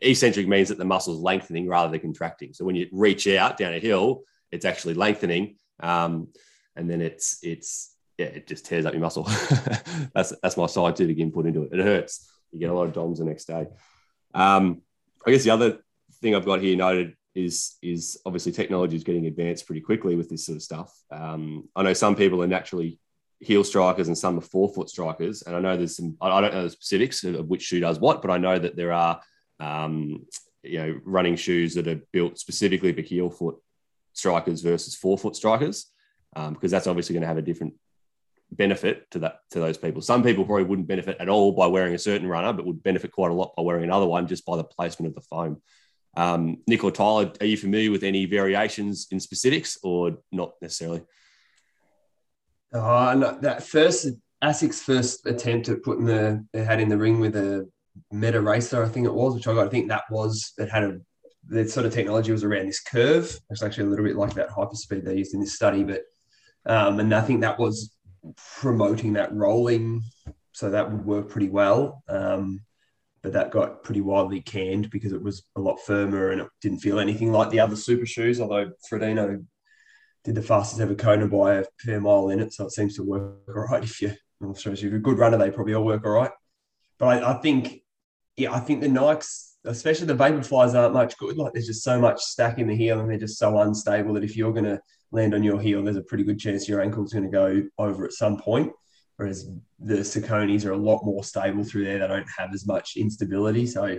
eccentric 0.00 0.46
means 0.46 0.68
that 0.68 0.78
the 0.78 0.84
muscle's 0.84 1.18
lengthening 1.18 1.66
rather 1.66 1.90
than 1.90 2.00
contracting. 2.00 2.52
So 2.52 2.64
when 2.64 2.76
you 2.76 2.86
reach 2.92 3.26
out 3.26 3.56
down 3.56 3.74
a 3.74 3.80
hill, 3.80 4.22
it's 4.52 4.64
actually 4.64 4.94
lengthening. 4.94 5.56
Um, 5.80 6.28
and 6.76 6.88
then 6.88 7.00
it's 7.00 7.40
it's 7.42 7.96
yeah, 8.18 8.26
it 8.26 8.48
just 8.48 8.66
tears 8.66 8.84
up 8.84 8.92
your 8.92 9.00
muscle. 9.00 9.22
that's 10.14 10.34
that's 10.42 10.56
my 10.56 10.66
scientific 10.66 11.18
input 11.18 11.46
into 11.46 11.62
it. 11.62 11.72
It 11.72 11.84
hurts. 11.84 12.28
You 12.52 12.58
get 12.58 12.70
a 12.70 12.74
lot 12.74 12.88
of 12.88 12.92
DOMs 12.92 13.20
the 13.20 13.24
next 13.24 13.44
day. 13.44 13.66
Um, 14.34 14.82
I 15.24 15.30
guess 15.30 15.44
the 15.44 15.50
other 15.50 15.78
thing 16.20 16.34
I've 16.34 16.44
got 16.44 16.60
here 16.60 16.76
noted 16.76 17.14
is 17.34 17.76
is 17.80 18.20
obviously 18.26 18.50
technology 18.50 18.96
is 18.96 19.04
getting 19.04 19.26
advanced 19.26 19.66
pretty 19.66 19.80
quickly 19.80 20.16
with 20.16 20.28
this 20.28 20.46
sort 20.46 20.56
of 20.56 20.62
stuff. 20.62 20.92
Um, 21.12 21.68
I 21.76 21.84
know 21.84 21.92
some 21.92 22.16
people 22.16 22.42
are 22.42 22.48
naturally 22.48 22.98
heel 23.40 23.62
strikers 23.62 24.08
and 24.08 24.18
some 24.18 24.36
are 24.38 24.42
forefoot 24.42 24.90
strikers, 24.90 25.42
and 25.42 25.54
I 25.54 25.60
know 25.60 25.76
there's 25.76 25.96
some. 25.96 26.16
I 26.20 26.40
don't 26.40 26.52
know 26.52 26.64
the 26.64 26.70
specifics 26.70 27.22
of 27.22 27.46
which 27.46 27.62
shoe 27.62 27.80
does 27.80 28.00
what, 28.00 28.20
but 28.20 28.32
I 28.32 28.38
know 28.38 28.58
that 28.58 28.74
there 28.74 28.92
are 28.92 29.20
um, 29.60 30.26
you 30.64 30.78
know 30.78 31.00
running 31.04 31.36
shoes 31.36 31.74
that 31.74 31.86
are 31.86 32.00
built 32.12 32.38
specifically 32.38 32.92
for 32.92 33.02
heel 33.02 33.30
foot 33.30 33.56
strikers 34.12 34.62
versus 34.62 34.96
forefoot 34.96 35.36
strikers 35.36 35.92
because 36.34 36.48
um, 36.48 36.58
that's 36.60 36.88
obviously 36.88 37.14
going 37.14 37.22
to 37.22 37.28
have 37.28 37.38
a 37.38 37.42
different 37.42 37.74
benefit 38.50 39.10
to 39.10 39.18
that 39.20 39.40
to 39.50 39.60
those 39.60 39.78
people. 39.78 40.02
Some 40.02 40.22
people 40.22 40.44
probably 40.44 40.64
wouldn't 40.64 40.88
benefit 40.88 41.16
at 41.20 41.28
all 41.28 41.52
by 41.52 41.66
wearing 41.66 41.94
a 41.94 41.98
certain 41.98 42.28
runner, 42.28 42.52
but 42.52 42.66
would 42.66 42.82
benefit 42.82 43.12
quite 43.12 43.30
a 43.30 43.34
lot 43.34 43.54
by 43.56 43.62
wearing 43.62 43.84
another 43.84 44.06
one 44.06 44.26
just 44.26 44.46
by 44.46 44.56
the 44.56 44.64
placement 44.64 45.08
of 45.08 45.14
the 45.14 45.28
foam. 45.28 45.60
Um, 46.16 46.58
Nick 46.66 46.82
or 46.82 46.90
Tyler, 46.90 47.32
are 47.40 47.46
you 47.46 47.56
familiar 47.56 47.90
with 47.90 48.02
any 48.02 48.24
variations 48.24 49.08
in 49.10 49.20
specifics 49.20 49.78
or 49.82 50.18
not 50.32 50.52
necessarily? 50.60 51.02
Oh, 52.72 53.14
no, 53.14 53.38
that 53.40 53.62
first 53.62 54.08
ASIC's 54.42 54.82
first 54.82 55.26
attempt 55.26 55.68
at 55.68 55.82
putting 55.82 56.04
the, 56.04 56.44
hat 56.54 56.80
in 56.80 56.88
the 56.88 56.98
ring 56.98 57.20
with 57.20 57.36
a 57.36 57.68
meta 58.10 58.40
racer, 58.40 58.82
I 58.82 58.88
think 58.88 59.06
it 59.06 59.14
was, 59.14 59.34
which 59.34 59.46
I 59.46 59.54
got. 59.54 59.70
Think 59.70 59.88
that 59.88 60.04
was 60.10 60.52
it 60.58 60.70
had 60.70 60.84
a 60.84 61.00
the 61.48 61.66
sort 61.66 61.86
of 61.86 61.94
technology 61.94 62.30
was 62.30 62.44
around 62.44 62.66
this 62.66 62.80
curve. 62.80 63.38
It's 63.50 63.62
actually 63.62 63.84
a 63.84 63.90
little 63.90 64.04
bit 64.04 64.16
like 64.16 64.34
that 64.34 64.50
hyperspeed 64.50 65.04
they 65.04 65.16
used 65.16 65.34
in 65.34 65.40
this 65.40 65.54
study, 65.54 65.82
but 65.82 66.02
um, 66.66 67.00
and 67.00 67.14
I 67.14 67.22
think 67.22 67.40
that 67.40 67.58
was 67.58 67.96
promoting 68.60 69.14
that 69.14 69.32
rolling, 69.34 70.02
so 70.52 70.70
that 70.70 70.90
would 70.90 71.04
work 71.04 71.28
pretty 71.28 71.48
well. 71.48 72.02
Um, 72.08 72.60
but 73.22 73.32
that 73.32 73.50
got 73.50 73.82
pretty 73.82 74.00
widely 74.00 74.40
canned 74.40 74.90
because 74.90 75.12
it 75.12 75.22
was 75.22 75.42
a 75.56 75.60
lot 75.60 75.78
firmer 75.80 76.30
and 76.30 76.40
it 76.40 76.48
didn't 76.60 76.78
feel 76.78 77.00
anything 77.00 77.32
like 77.32 77.50
the 77.50 77.60
other 77.60 77.76
super 77.76 78.06
shoes. 78.06 78.40
Although 78.40 78.70
Frodeno 78.90 79.44
did 80.24 80.34
the 80.34 80.42
fastest 80.42 80.80
ever 80.80 80.94
Kona 80.94 81.26
by 81.26 81.56
a 81.56 81.64
fair 81.80 82.00
mile 82.00 82.28
in 82.30 82.40
it, 82.40 82.52
so 82.52 82.66
it 82.66 82.72
seems 82.72 82.94
to 82.96 83.02
work 83.02 83.36
all 83.48 83.66
right. 83.70 83.82
If 83.82 84.00
you, 84.00 84.12
I'm 84.40 84.54
sure 84.54 84.72
if 84.72 84.82
you're 84.82 84.96
a 84.96 85.00
good 85.00 85.18
runner, 85.18 85.36
they 85.36 85.50
probably 85.50 85.74
all 85.74 85.84
work 85.84 86.04
all 86.04 86.12
right. 86.12 86.30
But 86.98 87.22
I, 87.22 87.32
I 87.32 87.40
think, 87.40 87.82
yeah, 88.36 88.52
I 88.52 88.60
think 88.60 88.80
the 88.80 88.88
Nikes, 88.88 89.52
especially 89.64 90.06
the 90.06 90.14
Vaporflies, 90.14 90.74
aren't 90.74 90.94
much 90.94 91.16
good. 91.18 91.36
Like 91.36 91.52
there's 91.52 91.66
just 91.66 91.82
so 91.82 92.00
much 92.00 92.20
stack 92.20 92.58
in 92.58 92.68
the 92.68 92.76
heel, 92.76 93.00
and 93.00 93.10
they're 93.10 93.18
just 93.18 93.38
so 93.38 93.58
unstable 93.58 94.14
that 94.14 94.24
if 94.24 94.36
you're 94.36 94.52
to 94.64 94.80
land 95.10 95.34
on 95.34 95.42
your 95.42 95.60
heel, 95.60 95.82
there's 95.82 95.96
a 95.96 96.02
pretty 96.02 96.24
good 96.24 96.38
chance 96.38 96.68
your 96.68 96.82
ankle's 96.82 97.12
going 97.12 97.24
to 97.24 97.30
go 97.30 97.62
over 97.78 98.04
at 98.04 98.12
some 98.12 98.38
point. 98.38 98.72
Whereas 99.16 99.50
the 99.80 99.96
Sauconys 99.96 100.64
are 100.64 100.72
a 100.72 100.76
lot 100.76 101.04
more 101.04 101.24
stable 101.24 101.64
through 101.64 101.84
there. 101.84 101.98
They 101.98 102.06
don't 102.06 102.28
have 102.36 102.50
as 102.54 102.66
much 102.66 102.96
instability. 102.96 103.66
So 103.66 103.98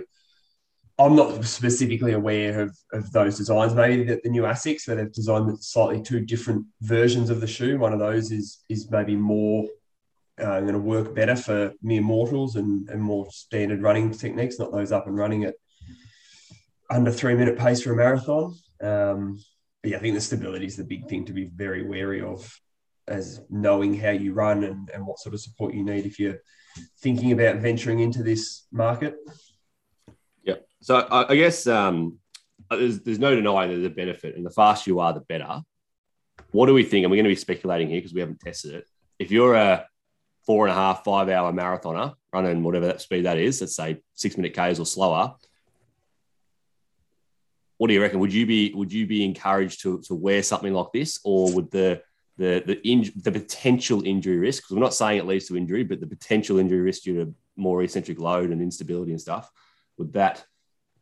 I'm 0.98 1.16
not 1.16 1.44
specifically 1.44 2.12
aware 2.12 2.60
of, 2.60 2.76
of 2.92 3.10
those 3.12 3.36
designs. 3.36 3.74
Maybe 3.74 4.04
the, 4.04 4.20
the 4.22 4.30
new 4.30 4.42
Asics, 4.42 4.86
where 4.86 4.96
they've 4.96 5.12
designed 5.12 5.62
slightly 5.62 6.02
two 6.02 6.20
different 6.20 6.66
versions 6.82 7.30
of 7.30 7.40
the 7.40 7.46
shoe. 7.46 7.78
One 7.78 7.92
of 7.92 7.98
those 7.98 8.30
is 8.30 8.64
is 8.68 8.90
maybe 8.90 9.16
more 9.16 9.66
uh, 10.38 10.60
going 10.60 10.72
to 10.72 10.78
work 10.78 11.14
better 11.14 11.36
for 11.36 11.72
mere 11.82 12.02
mortals 12.02 12.56
and, 12.56 12.88
and 12.88 13.00
more 13.00 13.30
standard 13.30 13.82
running 13.82 14.10
techniques, 14.10 14.58
not 14.58 14.72
those 14.72 14.92
up 14.92 15.06
and 15.06 15.16
running 15.16 15.44
at 15.44 15.54
under 16.90 17.10
three 17.10 17.34
minute 17.34 17.58
pace 17.58 17.82
for 17.82 17.92
a 17.92 17.96
marathon. 17.96 18.54
Um, 18.82 19.38
yeah, 19.84 19.96
I 19.96 20.00
think 20.00 20.14
the 20.14 20.20
stability 20.20 20.66
is 20.66 20.76
the 20.76 20.84
big 20.84 21.08
thing 21.08 21.24
to 21.26 21.32
be 21.32 21.44
very 21.44 21.82
wary 21.82 22.20
of 22.20 22.54
as 23.08 23.40
knowing 23.50 23.98
how 23.98 24.10
you 24.10 24.32
run 24.32 24.64
and, 24.64 24.90
and 24.92 25.06
what 25.06 25.18
sort 25.18 25.34
of 25.34 25.40
support 25.40 25.74
you 25.74 25.84
need 25.84 26.06
if 26.06 26.18
you're 26.18 26.38
thinking 26.98 27.32
about 27.32 27.56
venturing 27.56 28.00
into 28.00 28.22
this 28.22 28.66
market. 28.70 29.16
Yeah. 30.44 30.56
So 30.80 30.96
I, 30.96 31.32
I 31.32 31.36
guess 31.36 31.66
um, 31.66 32.18
there's, 32.70 33.00
there's 33.00 33.18
no 33.18 33.34
denying 33.34 33.70
there's 33.70 33.84
a 33.84 33.90
benefit, 33.90 34.36
and 34.36 34.46
the 34.46 34.50
faster 34.50 34.90
you 34.90 35.00
are, 35.00 35.12
the 35.12 35.20
better. 35.20 35.60
What 36.52 36.66
do 36.66 36.74
we 36.74 36.84
think? 36.84 37.04
And 37.04 37.10
we're 37.10 37.16
going 37.16 37.24
to 37.24 37.30
be 37.30 37.36
speculating 37.36 37.88
here 37.88 37.98
because 37.98 38.14
we 38.14 38.20
haven't 38.20 38.40
tested 38.40 38.74
it. 38.74 38.84
If 39.18 39.30
you're 39.30 39.54
a 39.54 39.86
four 40.46 40.66
and 40.66 40.72
a 40.72 40.76
half, 40.76 41.04
five 41.04 41.28
hour 41.28 41.52
marathoner 41.52 42.14
running 42.32 42.62
whatever 42.62 42.86
that 42.86 43.00
speed 43.00 43.24
that 43.24 43.38
is, 43.38 43.60
let's 43.60 43.76
say 43.76 44.00
six 44.14 44.36
minute 44.36 44.52
Ks 44.54 44.78
or 44.78 44.86
slower, 44.86 45.34
what 47.80 47.88
do 47.88 47.94
you 47.94 48.02
reckon? 48.02 48.20
Would 48.20 48.34
you 48.34 48.44
be 48.44 48.74
would 48.74 48.92
you 48.92 49.06
be 49.06 49.24
encouraged 49.24 49.80
to, 49.84 50.02
to 50.02 50.14
wear 50.14 50.42
something 50.42 50.74
like 50.74 50.92
this, 50.92 51.18
or 51.24 51.50
would 51.54 51.70
the 51.70 52.02
the 52.36 52.62
the 52.66 52.78
in, 52.86 53.10
the 53.16 53.32
potential 53.32 54.04
injury 54.04 54.36
risk? 54.36 54.62
Because 54.62 54.76
we're 54.76 54.82
not 54.82 54.92
saying 54.92 55.18
it 55.18 55.24
leads 55.24 55.46
to 55.48 55.56
injury, 55.56 55.82
but 55.82 55.98
the 55.98 56.06
potential 56.06 56.58
injury 56.58 56.82
risk 56.82 57.04
due 57.04 57.24
to 57.24 57.34
more 57.56 57.82
eccentric 57.82 58.18
load 58.18 58.50
and 58.50 58.60
instability 58.60 59.12
and 59.12 59.20
stuff, 59.20 59.50
would 59.96 60.12
that 60.12 60.44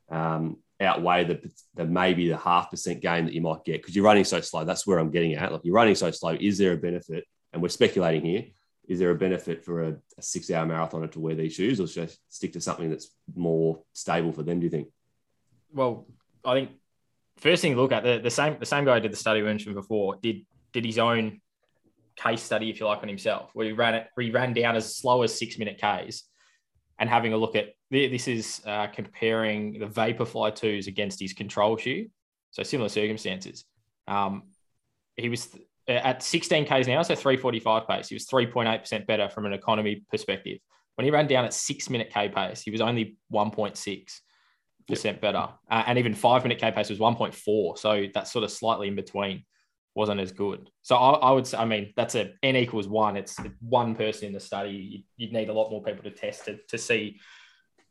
um, 0.08 0.58
outweigh 0.80 1.24
the, 1.24 1.50
the 1.74 1.84
maybe 1.84 2.28
the 2.28 2.36
half 2.36 2.70
percent 2.70 3.00
gain 3.00 3.24
that 3.24 3.34
you 3.34 3.40
might 3.40 3.64
get 3.64 3.82
because 3.82 3.96
you're 3.96 4.04
running 4.04 4.22
so 4.22 4.40
slow? 4.40 4.62
That's 4.62 4.86
where 4.86 5.00
I'm 5.00 5.10
getting 5.10 5.34
at. 5.34 5.50
Like 5.50 5.62
you're 5.64 5.74
running 5.74 5.96
so 5.96 6.12
slow. 6.12 6.36
Is 6.38 6.58
there 6.58 6.74
a 6.74 6.76
benefit? 6.76 7.24
And 7.52 7.60
we're 7.60 7.70
speculating 7.70 8.24
here. 8.24 8.44
Is 8.86 9.00
there 9.00 9.10
a 9.10 9.16
benefit 9.16 9.64
for 9.64 9.82
a, 9.82 9.96
a 10.16 10.22
six-hour 10.22 10.64
marathoner 10.64 11.10
to 11.10 11.18
wear 11.18 11.34
these 11.34 11.54
shoes, 11.54 11.80
or 11.80 11.88
should 11.88 12.08
I 12.08 12.12
stick 12.28 12.52
to 12.52 12.60
something 12.60 12.88
that's 12.88 13.10
more 13.34 13.82
stable 13.94 14.30
for 14.30 14.44
them? 14.44 14.60
Do 14.60 14.64
you 14.64 14.70
think? 14.70 14.86
Well, 15.72 16.06
I 16.48 16.54
think 16.54 16.70
first 17.36 17.62
thing 17.62 17.74
to 17.74 17.80
look 17.80 17.92
at 17.92 18.02
the, 18.02 18.20
the 18.22 18.30
same 18.30 18.56
the 18.58 18.66
same 18.66 18.84
guy 18.84 18.94
who 18.94 19.00
did 19.00 19.12
the 19.12 19.16
study 19.16 19.40
we 19.40 19.46
mentioned 19.46 19.74
before 19.74 20.16
did 20.22 20.46
did 20.72 20.84
his 20.84 20.98
own 20.98 21.40
case 22.16 22.42
study, 22.42 22.68
if 22.68 22.80
you 22.80 22.86
like, 22.86 23.02
on 23.02 23.08
himself, 23.08 23.50
where 23.54 23.66
he 23.66 23.72
ran 23.72 23.94
it, 23.94 24.06
he 24.18 24.30
ran 24.30 24.52
down 24.52 24.74
as 24.74 24.96
slow 24.96 25.22
as 25.22 25.38
six 25.38 25.58
minute 25.58 25.80
Ks, 25.80 26.24
and 26.98 27.08
having 27.08 27.32
a 27.32 27.36
look 27.36 27.54
at 27.54 27.74
this 27.90 28.28
is 28.28 28.60
uh, 28.66 28.88
comparing 28.88 29.78
the 29.78 29.86
Vaporfly 29.86 30.54
twos 30.54 30.88
against 30.88 31.20
his 31.20 31.32
control 31.32 31.76
shoe, 31.76 32.08
so 32.50 32.62
similar 32.62 32.88
circumstances. 32.88 33.64
Um, 34.06 34.44
he 35.16 35.28
was 35.28 35.48
at 35.86 36.22
16 36.22 36.64
Ks 36.66 36.86
now, 36.86 37.02
so 37.02 37.14
345 37.14 37.86
pace. 37.86 38.08
He 38.08 38.14
was 38.14 38.26
3.8 38.26 38.80
percent 38.80 39.06
better 39.06 39.28
from 39.28 39.46
an 39.46 39.52
economy 39.52 40.02
perspective. 40.10 40.58
When 40.96 41.04
he 41.04 41.10
ran 41.10 41.28
down 41.28 41.44
at 41.44 41.54
six 41.54 41.88
minute 41.88 42.10
K 42.12 42.28
pace, 42.28 42.60
he 42.60 42.70
was 42.70 42.80
only 42.80 43.16
1.6 43.32 44.20
percent 44.88 45.20
better, 45.20 45.48
uh, 45.70 45.84
and 45.86 45.98
even 45.98 46.14
five 46.14 46.42
minute 46.42 46.58
K 46.58 46.72
pace 46.72 46.90
was 46.90 46.98
one 46.98 47.14
point 47.14 47.34
four. 47.34 47.76
So 47.76 48.06
that's 48.12 48.32
sort 48.32 48.44
of 48.44 48.50
slightly 48.50 48.88
in 48.88 48.94
between. 48.94 49.44
Wasn't 49.94 50.20
as 50.20 50.32
good. 50.32 50.70
So 50.82 50.96
I, 50.96 51.14
I, 51.14 51.32
would 51.32 51.46
say, 51.46 51.58
I 51.58 51.64
mean, 51.64 51.92
that's 51.96 52.14
a 52.14 52.32
n 52.42 52.56
equals 52.56 52.86
one. 52.88 53.16
It's 53.16 53.36
one 53.60 53.94
person 53.94 54.28
in 54.28 54.32
the 54.32 54.40
study. 54.40 55.04
You'd 55.16 55.32
need 55.32 55.48
a 55.48 55.52
lot 55.52 55.70
more 55.70 55.82
people 55.82 56.04
to 56.04 56.10
test 56.10 56.48
it 56.48 56.68
to 56.68 56.78
see 56.78 57.20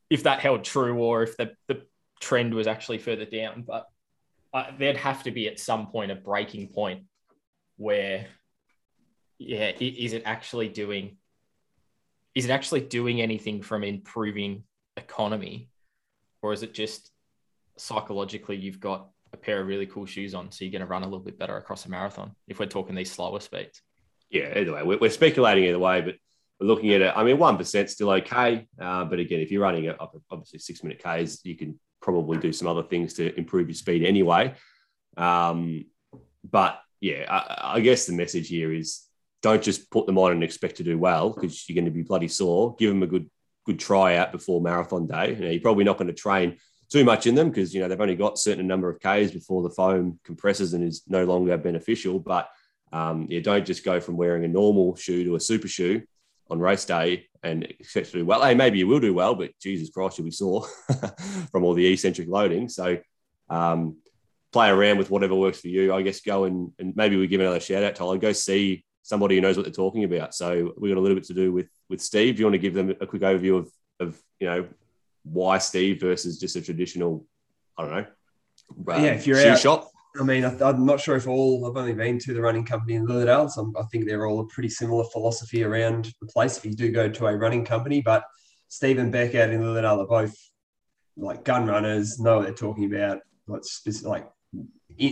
if 0.10 0.24
that 0.24 0.40
held 0.40 0.64
true 0.64 0.98
or 1.00 1.24
if 1.24 1.36
the, 1.38 1.52
the 1.68 1.82
trend 2.22 2.54
was 2.54 2.66
actually 2.66 3.00
further 3.00 3.26
down. 3.26 3.64
But 3.68 3.88
uh, 4.54 4.72
there'd 4.80 4.98
have 4.98 5.24
to 5.24 5.32
be 5.32 5.48
at 5.48 5.60
some 5.60 5.88
point 5.88 6.12
a 6.12 6.16
breaking 6.16 6.70
point 6.70 7.04
where, 7.76 8.28
yeah, 9.38 9.72
is 9.80 10.14
it 10.14 10.24
actually 10.26 10.70
doing? 10.70 11.18
Is 12.34 12.46
it 12.46 12.52
actually 12.52 12.82
doing 12.82 13.22
anything 13.22 13.62
from 13.62 13.84
improving 13.84 14.64
economy 14.96 15.70
or 16.42 16.54
is 16.54 16.64
it 16.64 16.74
just 16.74 17.12
psychologically 17.78 18.56
you've 18.56 18.80
got 18.80 19.10
a 19.34 19.38
pair 19.38 19.60
of 19.62 19.68
really 19.68 19.86
cool 19.86 20.06
shoes 20.06 20.34
on, 20.34 20.52
so 20.52 20.64
you're 20.64 20.72
going 20.72 20.82
to 20.82 20.88
run 20.88 21.04
a 21.04 21.06
little 21.06 21.20
bit 21.20 21.38
better 21.38 21.58
across 21.58 21.86
a 21.86 21.90
marathon 21.90 22.32
if 22.48 22.60
we're 22.60 22.66
talking 22.66 22.96
these 22.96 23.12
slower 23.12 23.40
speeds? 23.40 23.82
Yeah, 24.30 24.58
either 24.58 24.74
way, 24.74 24.84
we're, 24.84 24.98
we're 25.00 25.10
speculating 25.10 25.66
either 25.66 25.80
way, 25.80 26.02
but 26.02 26.16
we're 26.60 26.68
looking 26.68 26.92
at 26.94 27.02
it. 27.02 27.14
I 27.16 27.24
mean, 27.24 27.38
one 27.38 27.58
percent 27.58 27.90
still 27.90 28.10
okay, 28.12 28.68
uh, 28.82 29.06
but 29.06 29.20
again, 29.20 29.40
if 29.40 29.52
you're 29.52 29.62
running 29.62 29.92
obviously 30.30 30.60
six 30.60 30.84
minute 30.84 31.02
Ks, 31.04 31.44
you 31.44 31.56
can 31.56 31.80
probably 32.02 32.38
do 32.38 32.54
some 32.54 32.68
other 32.68 32.84
things 32.84 33.14
to 33.16 33.38
improve 33.38 33.68
your 33.68 33.76
speed 33.76 34.04
anyway. 34.04 34.54
Um, 35.18 35.86
but 36.50 36.80
yeah, 37.02 37.26
I, 37.30 37.76
I 37.76 37.80
guess 37.82 38.06
the 38.06 38.14
message 38.14 38.48
here 38.48 38.72
is 38.72 39.04
don't 39.42 39.62
just 39.62 39.92
put 39.92 40.06
them 40.08 40.18
on 40.18 40.32
and 40.32 40.44
expect 40.44 40.78
to 40.78 40.84
do 40.84 40.98
well 40.98 41.30
because 41.30 41.68
you're 41.68 41.76
going 41.76 41.86
to 41.86 41.92
be 41.92 42.02
bloody 42.02 42.28
sore. 42.28 42.76
Give 42.78 42.90
them 42.90 43.04
a 43.04 43.08
good 43.08 43.30
good 43.68 43.78
try 43.80 44.16
out 44.16 44.32
before 44.32 44.62
marathon 44.62 45.06
day. 45.06 45.36
You 45.36 45.42
know, 45.42 45.50
you're 45.52 45.62
probably 45.62 45.84
not 45.84 45.98
going 45.98 46.08
to 46.08 46.14
train 46.14 46.58
too 46.90 47.04
much 47.04 47.28
in 47.28 47.36
them 47.36 47.50
because 47.50 47.74
you 47.74 47.82
know 47.82 47.88
they've 47.88 48.02
only 48.02 48.16
got 48.16 48.36
a 48.36 48.38
certain 48.38 48.66
number 48.66 48.90
of 48.90 49.00
Ks 49.00 49.32
before 49.32 49.62
the 49.62 49.70
foam 49.70 50.20
compresses 50.24 50.74
and 50.74 50.84
is 50.84 51.04
no 51.08 51.26
longer 51.26 51.58
beneficial. 51.58 52.18
But 52.18 52.50
um, 52.92 53.28
yeah, 53.30 53.42
don't 53.42 53.66
just 53.66 53.84
go 53.84 54.00
from 54.00 54.18
wearing 54.18 54.46
a 54.46 54.48
normal 54.48 54.96
shoe 54.96 55.24
to 55.26 55.36
a 55.36 55.40
super 55.40 55.68
shoe 55.68 56.02
on 56.50 56.60
race 56.60 56.86
day 56.86 57.28
and 57.44 57.64
expect 57.64 58.08
to 58.08 58.20
do 58.20 58.26
well. 58.26 58.42
Hey, 58.42 58.56
maybe 58.56 58.80
you 58.80 58.88
will 58.88 59.02
do 59.02 59.14
well, 59.14 59.36
but 59.36 59.52
Jesus 59.62 59.90
Christ, 59.90 60.18
you'll 60.18 60.26
be 60.26 60.32
sore 60.32 60.66
from 61.52 61.66
all 61.66 61.74
the 61.74 61.86
eccentric 61.86 62.30
loading. 62.30 62.70
So 62.70 62.98
um, 63.50 63.98
play 64.54 64.70
around 64.70 64.98
with 64.98 65.12
whatever 65.12 65.36
works 65.36 65.60
for 65.60 65.68
you. 65.68 65.94
I 65.94 66.02
guess 66.02 66.22
go 66.22 66.46
and, 66.46 66.72
and 66.80 66.96
maybe 66.96 67.18
we 67.18 67.28
give 67.28 67.42
another 67.42 67.60
shout 67.60 67.84
out, 67.84 67.96
Tyler. 67.96 68.18
Go 68.18 68.32
see 68.32 68.86
somebody 69.08 69.36
who 69.36 69.42
knows 69.42 69.56
what 69.56 69.66
they're 69.66 69.72
talking 69.72 70.04
about. 70.04 70.36
So 70.36 70.74
we 70.78 70.90
got 70.90 70.98
a 70.98 71.02
little 71.02 71.16
bit 71.16 71.24
to 71.26 71.34
do 71.34 71.54
with 71.54 71.70
with 71.90 72.02
Steve. 72.02 72.36
Do 72.36 72.40
you 72.42 72.46
want 72.46 72.56
to 72.56 72.60
give 72.60 72.74
them 72.74 72.90
a 72.90 73.08
quick 73.08 73.22
overview 73.22 73.58
of 73.58 73.72
of 74.00 74.22
you 74.40 74.48
know 74.48 74.68
why 75.24 75.58
Steve 75.58 76.02
versus 76.02 76.38
just 76.38 76.56
a 76.56 76.62
traditional, 76.62 77.26
I 77.78 77.84
don't 77.84 77.92
know, 77.92 78.06
um, 78.94 79.04
yeah, 79.04 79.12
if 79.12 79.26
you're 79.26 79.42
shoe 79.42 79.50
out, 79.50 79.60
shop. 79.60 79.92
I 80.20 80.24
mean, 80.24 80.44
I, 80.44 80.70
am 80.70 80.86
not 80.86 81.00
sure 81.00 81.16
if 81.16 81.28
all. 81.28 81.66
I've 81.66 81.78
only 81.78 81.94
been 81.94 82.20
to 82.20 82.34
the 82.34 82.42
running 82.42 82.66
company 82.66 82.96
in 82.96 83.08
Lilydale, 83.08 83.50
so 83.50 83.72
I 83.80 83.84
think 83.84 84.06
they're 84.06 84.26
all 84.26 84.42
a 84.42 84.48
pretty 84.48 84.70
similar 84.70 85.06
philosophy 85.06 85.64
around 85.64 86.14
the 86.20 86.28
place. 86.28 86.58
If 86.58 86.66
you 86.66 86.74
do 86.74 86.92
go 86.92 87.08
to 87.08 87.28
a 87.28 87.38
running 87.38 87.64
company, 87.64 88.02
but 88.02 88.24
Steve 88.68 88.98
and 88.98 89.12
Beck 89.12 89.36
out 89.36 89.52
in 89.52 89.62
Lilydale 89.62 90.04
are 90.04 90.08
both 90.08 90.36
like 91.16 91.46
gun 91.46 91.66
runners, 91.66 92.20
know 92.20 92.38
what 92.38 92.46
they're 92.46 92.54
talking 92.54 92.94
about, 92.94 93.20
like 93.48 93.64
specific, 93.64 94.08
like 94.08 94.28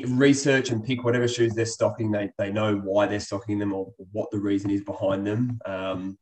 research 0.08 0.70
and 0.70 0.84
pick 0.84 1.04
whatever 1.04 1.28
shoes 1.28 1.54
they're 1.54 1.66
stocking. 1.66 2.12
They, 2.12 2.32
they 2.38 2.52
know 2.52 2.78
why 2.78 3.08
they're 3.08 3.20
stocking 3.20 3.60
them 3.60 3.74
or 3.74 3.92
what 4.12 4.32
the 4.32 4.40
reason 4.40 4.72
is 4.72 4.84
behind 4.84 5.26
them. 5.26 5.60
Um, 5.66 6.18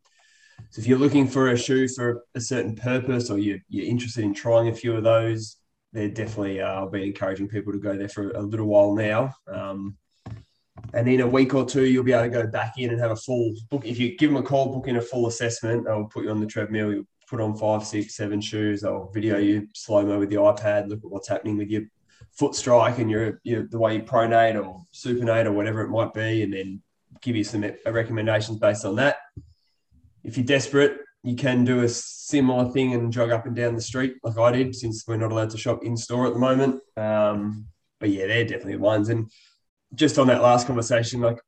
so 0.69 0.79
if 0.79 0.87
you're 0.87 0.97
looking 0.97 1.27
for 1.27 1.49
a 1.49 1.57
shoe 1.57 1.87
for 1.87 2.23
a 2.35 2.41
certain 2.41 2.75
purpose 2.75 3.29
or 3.29 3.37
you, 3.37 3.59
you're 3.69 3.85
interested 3.85 4.23
in 4.23 4.33
trying 4.33 4.69
a 4.69 4.75
few 4.75 4.95
of 4.95 5.03
those, 5.03 5.57
they're 5.91 6.09
definitely, 6.09 6.61
uh, 6.61 6.67
I'll 6.67 6.89
be 6.89 7.05
encouraging 7.05 7.47
people 7.47 7.71
to 7.73 7.79
go 7.79 7.95
there 7.95 8.09
for 8.09 8.31
a 8.31 8.41
little 8.41 8.67
while 8.67 8.95
now. 8.95 9.33
Um, 9.47 9.97
and 10.93 11.07
in 11.07 11.21
a 11.21 11.27
week 11.27 11.53
or 11.53 11.65
two, 11.65 11.85
you'll 11.85 12.03
be 12.03 12.13
able 12.13 12.23
to 12.23 12.29
go 12.29 12.47
back 12.47 12.73
in 12.77 12.89
and 12.89 12.99
have 12.99 13.11
a 13.11 13.15
full 13.15 13.53
book. 13.69 13.85
If 13.85 13.99
you 13.99 14.17
give 14.17 14.31
them 14.31 14.41
a 14.41 14.45
call, 14.45 14.73
book 14.73 14.87
in 14.87 14.97
a 14.97 15.01
full 15.01 15.27
assessment, 15.27 15.85
they'll 15.85 16.05
put 16.05 16.23
you 16.23 16.31
on 16.31 16.39
the 16.39 16.47
treadmill. 16.47 16.91
You 16.91 17.07
put 17.27 17.39
on 17.39 17.55
five, 17.55 17.85
six, 17.85 18.15
seven 18.15 18.41
shoes. 18.41 18.81
They'll 18.81 19.11
video 19.13 19.37
you 19.37 19.67
slow 19.73 20.03
mo 20.03 20.19
with 20.19 20.29
the 20.29 20.35
iPad, 20.37 20.89
look 20.89 20.99
at 20.99 21.11
what's 21.11 21.27
happening 21.27 21.57
with 21.57 21.69
your 21.69 21.83
foot 22.37 22.55
strike 22.55 22.99
and 22.99 23.09
your, 23.09 23.39
your 23.43 23.67
the 23.67 23.79
way 23.79 23.95
you 23.95 24.01
pronate 24.01 24.61
or 24.61 24.85
supinate 24.93 25.45
or 25.45 25.51
whatever 25.51 25.81
it 25.81 25.89
might 25.89 26.13
be, 26.13 26.43
and 26.43 26.53
then 26.53 26.81
give 27.21 27.35
you 27.35 27.43
some 27.43 27.63
recommendations 27.85 28.59
based 28.59 28.85
on 28.85 28.95
that 28.95 29.17
if 30.23 30.37
you're 30.37 30.45
desperate, 30.45 30.99
you 31.23 31.35
can 31.35 31.63
do 31.63 31.81
a 31.83 31.89
similar 31.89 32.69
thing 32.71 32.93
and 32.93 33.11
jog 33.11 33.31
up 33.31 33.45
and 33.45 33.55
down 33.55 33.75
the 33.75 33.81
street 33.81 34.15
like 34.23 34.37
I 34.37 34.51
did, 34.51 34.75
since 34.75 35.05
we're 35.07 35.17
not 35.17 35.31
allowed 35.31 35.51
to 35.51 35.57
shop 35.57 35.83
in 35.83 35.95
store 35.95 36.27
at 36.27 36.33
the 36.33 36.39
moment. 36.39 36.81
Um, 36.97 37.67
but 37.99 38.09
yeah, 38.09 38.27
they're 38.27 38.43
definitely 38.43 38.77
ones. 38.77 39.09
And 39.09 39.29
just 39.95 40.17
on 40.17 40.27
that 40.27 40.41
last 40.41 40.67
conversation, 40.67 41.21
like 41.21 41.39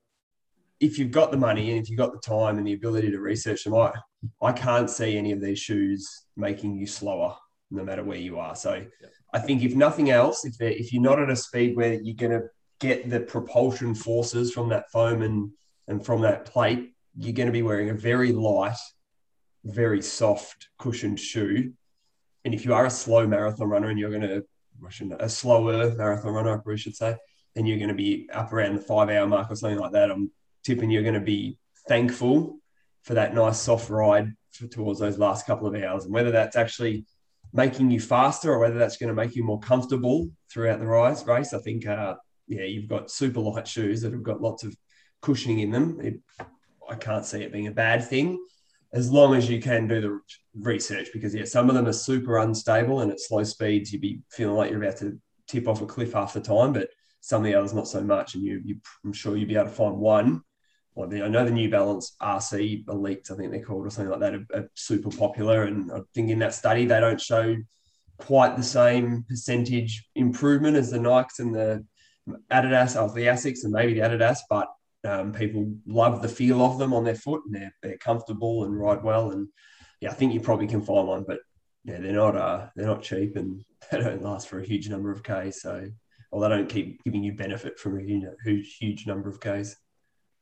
if 0.79 0.97
you've 0.97 1.11
got 1.11 1.31
the 1.31 1.37
money 1.37 1.71
and 1.71 1.81
if 1.81 1.89
you've 1.89 1.97
got 1.97 2.13
the 2.13 2.19
time 2.19 2.57
and 2.57 2.67
the 2.67 2.73
ability 2.73 3.11
to 3.11 3.19
research 3.19 3.63
them, 3.63 3.75
I, 3.75 3.93
I 4.41 4.51
can't 4.51 4.89
see 4.89 5.17
any 5.17 5.31
of 5.31 5.41
these 5.41 5.59
shoes 5.59 6.25
making 6.37 6.77
you 6.77 6.87
slower 6.87 7.35
no 7.71 7.83
matter 7.83 8.03
where 8.03 8.17
you 8.17 8.39
are. 8.39 8.55
So. 8.55 8.85
I 9.35 9.39
think 9.39 9.63
if 9.63 9.75
nothing 9.75 10.09
else, 10.11 10.45
if 10.45 10.61
if 10.61 10.93
you're 10.93 11.03
not 11.03 11.19
at 11.19 11.29
a 11.29 11.35
speed 11.35 11.75
where 11.75 11.93
you're 11.93 12.15
going 12.15 12.31
to 12.31 12.47
get 12.79 13.09
the 13.09 13.19
propulsion 13.19 13.93
forces 13.93 14.53
from 14.53 14.69
that 14.69 14.89
foam 14.91 15.21
and 15.21 15.51
and 15.89 16.03
from 16.03 16.21
that 16.21 16.45
plate, 16.45 16.93
you're 17.17 17.33
going 17.33 17.47
to 17.47 17.59
be 17.59 17.61
wearing 17.61 17.89
a 17.89 17.93
very 17.93 18.31
light, 18.31 18.77
very 19.65 20.01
soft 20.01 20.69
cushioned 20.79 21.19
shoe. 21.19 21.73
And 22.45 22.53
if 22.53 22.63
you 22.63 22.73
are 22.73 22.85
a 22.85 22.89
slow 22.89 23.27
marathon 23.27 23.67
runner 23.67 23.89
and 23.89 23.99
you're 23.99 24.09
going 24.09 24.21
to, 24.21 24.45
a 25.19 25.29
slower 25.29 25.93
marathon 25.95 26.33
runner, 26.33 26.61
we 26.65 26.77
should 26.77 26.95
say, 26.95 27.17
then 27.55 27.65
you're 27.65 27.77
going 27.77 27.89
to 27.89 27.95
be 27.95 28.29
up 28.31 28.53
around 28.53 28.75
the 28.75 28.81
five 28.81 29.09
hour 29.09 29.27
mark 29.27 29.51
or 29.51 29.55
something 29.55 29.79
like 29.79 29.91
that, 29.91 30.11
I'm 30.11 30.31
tipping 30.63 30.89
you're 30.89 31.03
going 31.03 31.13
to 31.15 31.19
be 31.19 31.57
thankful 31.89 32.59
for 33.03 33.15
that 33.15 33.35
nice 33.35 33.59
soft 33.59 33.89
ride 33.89 34.33
towards 34.71 34.99
those 34.99 35.17
last 35.17 35.45
couple 35.45 35.67
of 35.67 35.75
hours. 35.75 36.05
And 36.05 36.13
whether 36.13 36.31
that's 36.31 36.55
actually 36.55 37.05
making 37.55 37.89
you 37.89 37.99
faster 37.99 38.51
or 38.51 38.59
whether 38.59 38.77
that's 38.77 38.97
going 38.97 39.07
to 39.07 39.15
make 39.15 39.35
you 39.35 39.43
more 39.43 39.59
comfortable 39.59 40.29
throughout 40.51 40.79
the 40.79 40.85
race, 40.85 41.53
I 41.53 41.59
think, 41.59 41.87
uh, 41.87 42.15
yeah, 42.47 42.63
you've 42.63 42.89
got 42.89 43.09
super 43.09 43.39
light 43.39 43.67
shoes 43.67 44.01
that 44.01 44.11
have 44.11 44.23
got 44.23 44.41
lots 44.41 44.63
of 44.63 44.75
cushioning 45.21 45.59
in 45.59 45.71
them. 45.71 45.99
It, 46.01 46.19
I 46.87 46.95
can't 46.95 47.25
see 47.25 47.41
it 47.41 47.51
being 47.51 47.67
a 47.67 47.71
bad 47.71 48.07
thing 48.07 48.39
as 48.93 49.11
long 49.11 49.35
as 49.35 49.49
you 49.49 49.61
can 49.61 49.87
do 49.87 49.99
the 49.99 50.19
research 50.61 51.09
because 51.11 51.33
yeah, 51.33 51.43
some 51.43 51.69
of 51.69 51.75
them 51.75 51.87
are 51.87 51.93
super 51.93 52.37
unstable 52.37 53.01
and 53.01 53.11
at 53.11 53.19
slow 53.19 53.43
speeds 53.43 53.91
you'd 53.91 54.01
be 54.01 54.21
feeling 54.29 54.55
like 54.55 54.71
you're 54.71 54.81
about 54.81 54.97
to 54.97 55.19
tip 55.47 55.67
off 55.67 55.81
a 55.81 55.85
cliff 55.85 56.13
half 56.13 56.33
the 56.33 56.39
time, 56.39 56.73
but 56.73 56.89
some 57.19 57.41
of 57.41 57.45
the 57.45 57.55
others 57.55 57.73
not 57.73 57.87
so 57.87 58.01
much. 58.01 58.35
And 58.35 58.43
you, 58.43 58.61
you 58.63 58.77
I'm 59.03 59.13
sure 59.13 59.35
you'd 59.35 59.49
be 59.49 59.55
able 59.55 59.65
to 59.65 59.71
find 59.71 59.97
one. 59.97 60.43
Well, 60.95 61.13
I 61.13 61.27
know 61.27 61.43
the 61.43 61.51
New 61.51 61.69
Balance 61.69 62.15
RC 62.21 62.85
Elites, 62.85 63.29
I 63.29 63.35
think 63.35 63.51
they're 63.51 63.63
called, 63.63 63.85
or 63.85 63.89
something 63.89 64.11
like 64.11 64.21
that, 64.21 64.33
are, 64.35 64.45
are 64.53 64.69
super 64.75 65.09
popular. 65.09 65.63
And 65.63 65.91
I 65.91 65.99
think 66.13 66.29
in 66.29 66.39
that 66.39 66.53
study 66.53 66.85
they 66.85 67.01
don't 67.01 67.19
show 67.19 67.57
quite 68.17 68.55
the 68.55 68.63
same 68.63 69.25
percentage 69.27 70.07
improvement 70.15 70.77
as 70.77 70.91
the 70.91 70.97
Nikes 70.97 71.39
and 71.39 71.53
the 71.53 71.85
Adidas, 72.49 72.99
or 72.99 73.13
the 73.13 73.27
Asics, 73.27 73.65
and 73.65 73.73
maybe 73.73 73.93
the 73.93 74.07
Adidas, 74.07 74.39
but 74.49 74.69
um, 75.05 75.33
people 75.33 75.71
love 75.85 76.21
the 76.21 76.29
feel 76.29 76.61
of 76.63 76.79
them 76.79 76.93
on 76.93 77.03
their 77.03 77.15
foot 77.15 77.41
and 77.45 77.55
they're, 77.55 77.75
they're 77.83 77.97
comfortable 77.97 78.63
and 78.63 78.79
ride 78.79 79.03
well. 79.03 79.31
And 79.31 79.47
yeah, 80.01 80.11
I 80.11 80.13
think 80.13 80.33
you 80.33 80.39
probably 80.39 80.67
can 80.67 80.81
find 80.81 81.07
one, 81.07 81.25
but 81.27 81.39
yeah, 81.83 81.99
they're 81.99 82.13
not 82.13 82.35
uh, 82.35 82.67
they're 82.75 82.87
not 82.87 83.03
cheap 83.03 83.35
and 83.35 83.63
they 83.91 83.99
don't 83.99 84.23
last 84.23 84.47
for 84.47 84.59
a 84.59 84.65
huge 84.65 84.89
number 84.89 85.11
of 85.11 85.23
Ks. 85.23 85.61
So, 85.61 85.87
or 86.31 86.41
they 86.41 86.49
don't 86.49 86.69
keep 86.69 87.03
giving 87.03 87.23
you 87.23 87.33
benefit 87.33 87.79
from 87.79 87.99
a 87.99 88.03
huge, 88.03 88.77
huge 88.77 89.05
number 89.05 89.29
of 89.29 89.39
Ks. 89.39 89.75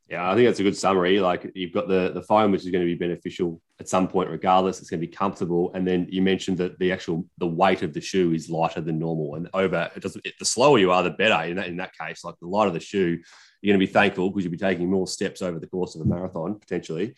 Yeah, 0.10 0.30
I 0.30 0.36
think 0.36 0.48
that's 0.48 0.60
a 0.60 0.64
good 0.64 0.78
summary. 0.78 1.20
Like 1.20 1.50
you've 1.56 1.72
got 1.72 1.88
the 1.88 2.12
the 2.14 2.22
foam, 2.22 2.52
which 2.52 2.66
is 2.66 2.72
going 2.72 2.86
to 2.86 2.92
be 2.92 2.96
beneficial 2.96 3.62
at 3.80 3.88
some 3.88 4.08
point, 4.08 4.30
regardless. 4.30 4.80
It's 4.80 4.90
going 4.90 5.00
to 5.00 5.08
be 5.08 5.12
comfortable, 5.12 5.72
and 5.74 5.88
then 5.88 6.08
you 6.10 6.22
mentioned 6.22 6.58
that 6.58 6.78
the 6.78 6.92
actual 6.92 7.26
the 7.38 7.48
weight 7.48 7.84
of 7.84 7.94
the 7.94 8.02
shoe 8.02 8.34
is 8.34 8.50
lighter 8.50 8.82
than 8.82 9.00
normal, 9.00 9.36
and 9.36 9.50
over 9.54 9.90
it 9.96 10.02
doesn't. 10.02 10.26
It, 10.26 10.34
the 10.40 10.46
slower 10.46 10.78
you 10.78 10.92
are, 10.92 11.04
the 11.04 11.12
better. 11.12 11.50
In 11.50 11.56
that 11.56 11.68
in 11.68 11.78
that 11.78 11.98
case, 11.98 12.24
like 12.26 12.36
the 12.42 12.48
lighter 12.48 12.72
the 12.72 12.82
shoe, 12.82 13.18
you're 13.62 13.72
going 13.72 13.80
to 13.80 13.88
be 13.88 13.92
thankful 13.92 14.30
because 14.30 14.44
you'll 14.44 14.52
be 14.52 14.58
taking 14.58 14.90
more 14.90 15.08
steps 15.08 15.42
over 15.42 15.58
the 15.58 15.68
course 15.68 15.96
of 15.96 16.02
a 16.02 16.06
marathon 16.06 16.60
potentially, 16.60 17.16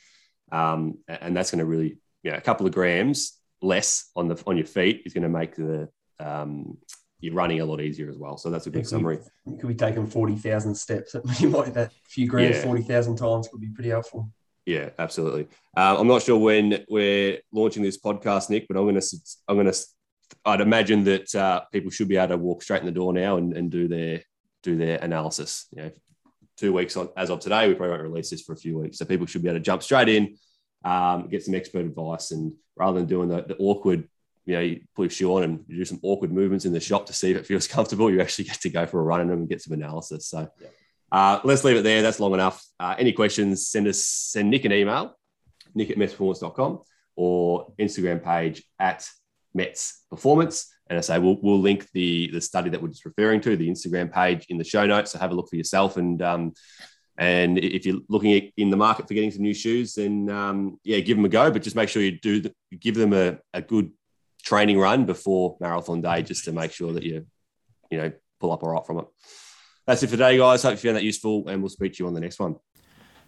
um, 0.52 1.00
and 1.08 1.36
that's 1.36 1.50
going 1.50 1.60
to 1.60 1.66
really, 1.66 1.98
you 2.22 2.32
know, 2.32 2.38
a 2.38 2.42
couple 2.42 2.68
of 2.68 2.74
grams 2.74 3.40
less 3.64 4.12
on 4.16 4.28
the 4.28 4.42
on 4.46 4.58
your 4.58 4.66
feet 4.68 5.02
is 5.06 5.14
going 5.14 5.24
to 5.24 5.30
make 5.30 5.56
the 5.56 5.90
um, 6.20 6.78
you're 7.26 7.34
running 7.34 7.60
a 7.60 7.66
lot 7.66 7.82
easier 7.82 8.10
as 8.10 8.18
well. 8.18 8.38
So 8.38 8.50
that's 8.50 8.68
a 8.68 8.70
good 8.70 8.88
summary. 8.88 9.20
You 9.46 9.58
could 9.58 9.68
be 9.68 9.76
taking 9.76 10.06
forty 10.06 10.36
thousand 10.36 10.76
steps. 10.76 11.16
You 11.40 11.50
might 11.50 11.74
that 11.74 11.92
few 12.08 12.28
grams 12.28 12.58
yeah. 12.58 12.64
forty 12.64 12.84
thousand 12.84 13.16
times 13.18 13.48
could 13.48 13.62
be 13.62 13.70
pretty 13.70 13.90
helpful. 13.90 14.32
Yeah, 14.66 14.90
absolutely. 14.98 15.48
Uh, 15.76 15.96
I'm 16.00 16.08
not 16.08 16.22
sure 16.22 16.38
when 16.38 16.86
we're 16.88 17.40
launching 17.52 17.84
this 17.84 18.00
podcast, 18.00 18.50
Nick, 18.50 18.68
but 18.68 18.78
I'm 18.78 18.84
going 18.84 19.00
to 19.00 19.18
I'm 19.48 19.56
going 19.56 19.72
to 19.72 19.80
I'd 20.46 20.62
imagine 20.62 21.04
that 21.06 21.34
uh, 21.34 21.62
people 21.72 21.90
should 21.90 22.08
be 22.08 22.18
able 22.18 22.30
to 22.30 22.38
walk 22.38 22.62
straight 22.62 22.80
in 22.80 22.86
the 22.86 22.92
door 22.92 23.14
now 23.14 23.38
and, 23.38 23.56
and 23.58 23.72
do 23.72 23.88
their 23.88 24.22
do 24.64 24.78
their 24.78 25.00
analysis. 25.00 25.68
You 25.72 25.84
know, 25.84 25.92
two 26.58 26.74
weeks 26.74 26.96
on, 26.96 27.10
as 27.18 27.30
of 27.32 27.40
today. 27.40 27.68
We 27.68 27.74
probably 27.74 27.92
won't 27.92 28.04
release 28.04 28.30
this 28.30 28.42
for 28.42 28.54
a 28.54 28.58
few 28.58 28.78
weeks, 28.80 29.00
so 29.00 29.06
people 29.06 29.26
should 29.26 29.42
be 29.42 29.50
able 29.50 29.60
to 29.60 29.64
jump 29.64 29.82
straight 29.82 30.10
in, 30.10 30.38
um, 30.84 31.28
get 31.28 31.44
some 31.44 31.56
expert 31.56 31.86
advice, 31.86 32.32
and 32.32 32.54
rather 32.76 33.00
than 33.00 33.08
doing 33.08 33.30
the, 33.30 33.42
the 33.42 33.58
awkward, 33.58 34.08
you 34.46 34.54
know, 34.54 34.62
you 34.62 34.82
put 34.96 35.04
your 35.04 35.10
shoe 35.10 35.36
on 35.36 35.44
and 35.44 35.66
you 35.68 35.78
do 35.78 35.86
some 35.86 36.00
awkward 36.04 36.32
movements 36.32 36.66
in 36.66 36.74
the 36.74 36.80
shop 36.80 37.06
to 37.08 37.14
see 37.14 37.32
if 37.32 37.38
it 37.38 37.46
feels 37.46 37.68
comfortable, 37.76 38.12
you 38.12 38.22
actually 38.22 38.46
get 38.46 38.62
to 38.62 38.70
go 38.70 38.86
for 38.86 39.00
a 39.00 39.04
run 39.04 39.22
in 39.22 39.28
them 39.28 39.40
and 39.40 39.50
get 39.50 39.62
some 39.62 39.74
analysis. 39.74 40.28
So. 40.28 40.48
Yeah. 40.62 40.68
Uh, 41.12 41.40
let's 41.44 41.64
leave 41.64 41.78
it 41.78 41.84
there. 41.84 42.02
That's 42.02 42.20
long 42.20 42.34
enough. 42.34 42.66
Uh, 42.80 42.96
any 42.98 43.14
questions, 43.14 43.70
send 43.70 43.88
us, 43.88 44.04
send 44.04 44.50
Nick 44.50 44.66
an 44.66 44.74
email, 44.74 45.16
nick 45.74 45.92
at 45.92 45.98
metsperformance.com 45.98 46.82
or 47.16 47.74
Instagram 47.80 48.24
page 48.24 48.64
at 48.80 49.08
Mets 49.54 50.04
Performance. 50.10 50.72
And 50.88 50.98
I 50.98 51.02
say 51.02 51.18
we'll, 51.18 51.38
we'll 51.42 51.60
link 51.60 51.88
the 51.94 52.30
the 52.32 52.42
study 52.42 52.70
that 52.70 52.82
we're 52.82 52.90
just 52.90 53.06
referring 53.06 53.42
to, 53.42 53.56
the 53.56 53.70
Instagram 53.70 54.12
page 54.12 54.46
in 54.50 54.58
the 54.58 54.64
show 54.64 54.86
notes. 54.86 55.12
So 55.12 55.20
have 55.20 55.32
a 55.32 55.34
look 55.34 55.50
for 55.50 55.56
yourself. 55.56 55.98
And 55.98 56.22
um, 56.22 56.54
and 57.18 57.58
if 57.58 57.86
you're 57.86 58.02
looking 58.08 58.52
in 58.58 58.70
the 58.70 58.78
market 58.78 59.08
for 59.08 59.14
getting 59.14 59.32
some 59.32 59.42
new 59.42 59.54
shoes, 59.54 59.96
then 59.96 60.30
um, 60.30 60.80
yeah, 60.84 61.00
give 61.00 61.18
them 61.18 61.26
a 61.26 61.30
go. 61.30 61.50
But 61.50 61.64
just 61.64 61.76
make 61.76 61.90
sure 61.90 62.04
you 62.04 62.20
do 62.20 62.42
the, 62.42 62.54
give 62.78 62.96
them 62.96 63.14
a, 63.14 63.40
a 63.54 63.62
good 63.62 63.92
training 64.46 64.80
run 64.80 65.06
before 65.06 65.58
marathon 65.60 66.02
day, 66.02 66.22
just 66.22 66.46
to 66.46 66.54
make 66.54 66.72
sure 66.72 66.94
that 66.94 67.04
you 67.04 67.26
you 67.92 67.98
know 67.98 68.12
pull 68.40 68.52
up 68.52 68.64
all 68.64 68.70
right 68.70 68.86
from 68.86 69.00
it. 69.00 69.06
That's 69.86 70.02
it 70.04 70.08
for 70.08 70.12
today, 70.12 70.38
guys. 70.38 70.64
Hope 70.64 70.72
you 70.74 70.78
found 70.78 70.96
that 70.96 71.04
useful, 71.04 71.48
and 71.48 71.62
we'll 71.62 71.70
speak 71.70 71.94
to 71.94 72.04
you 72.04 72.08
on 72.08 72.14
the 72.14 72.22
next 72.22 72.40
one. 72.40 72.56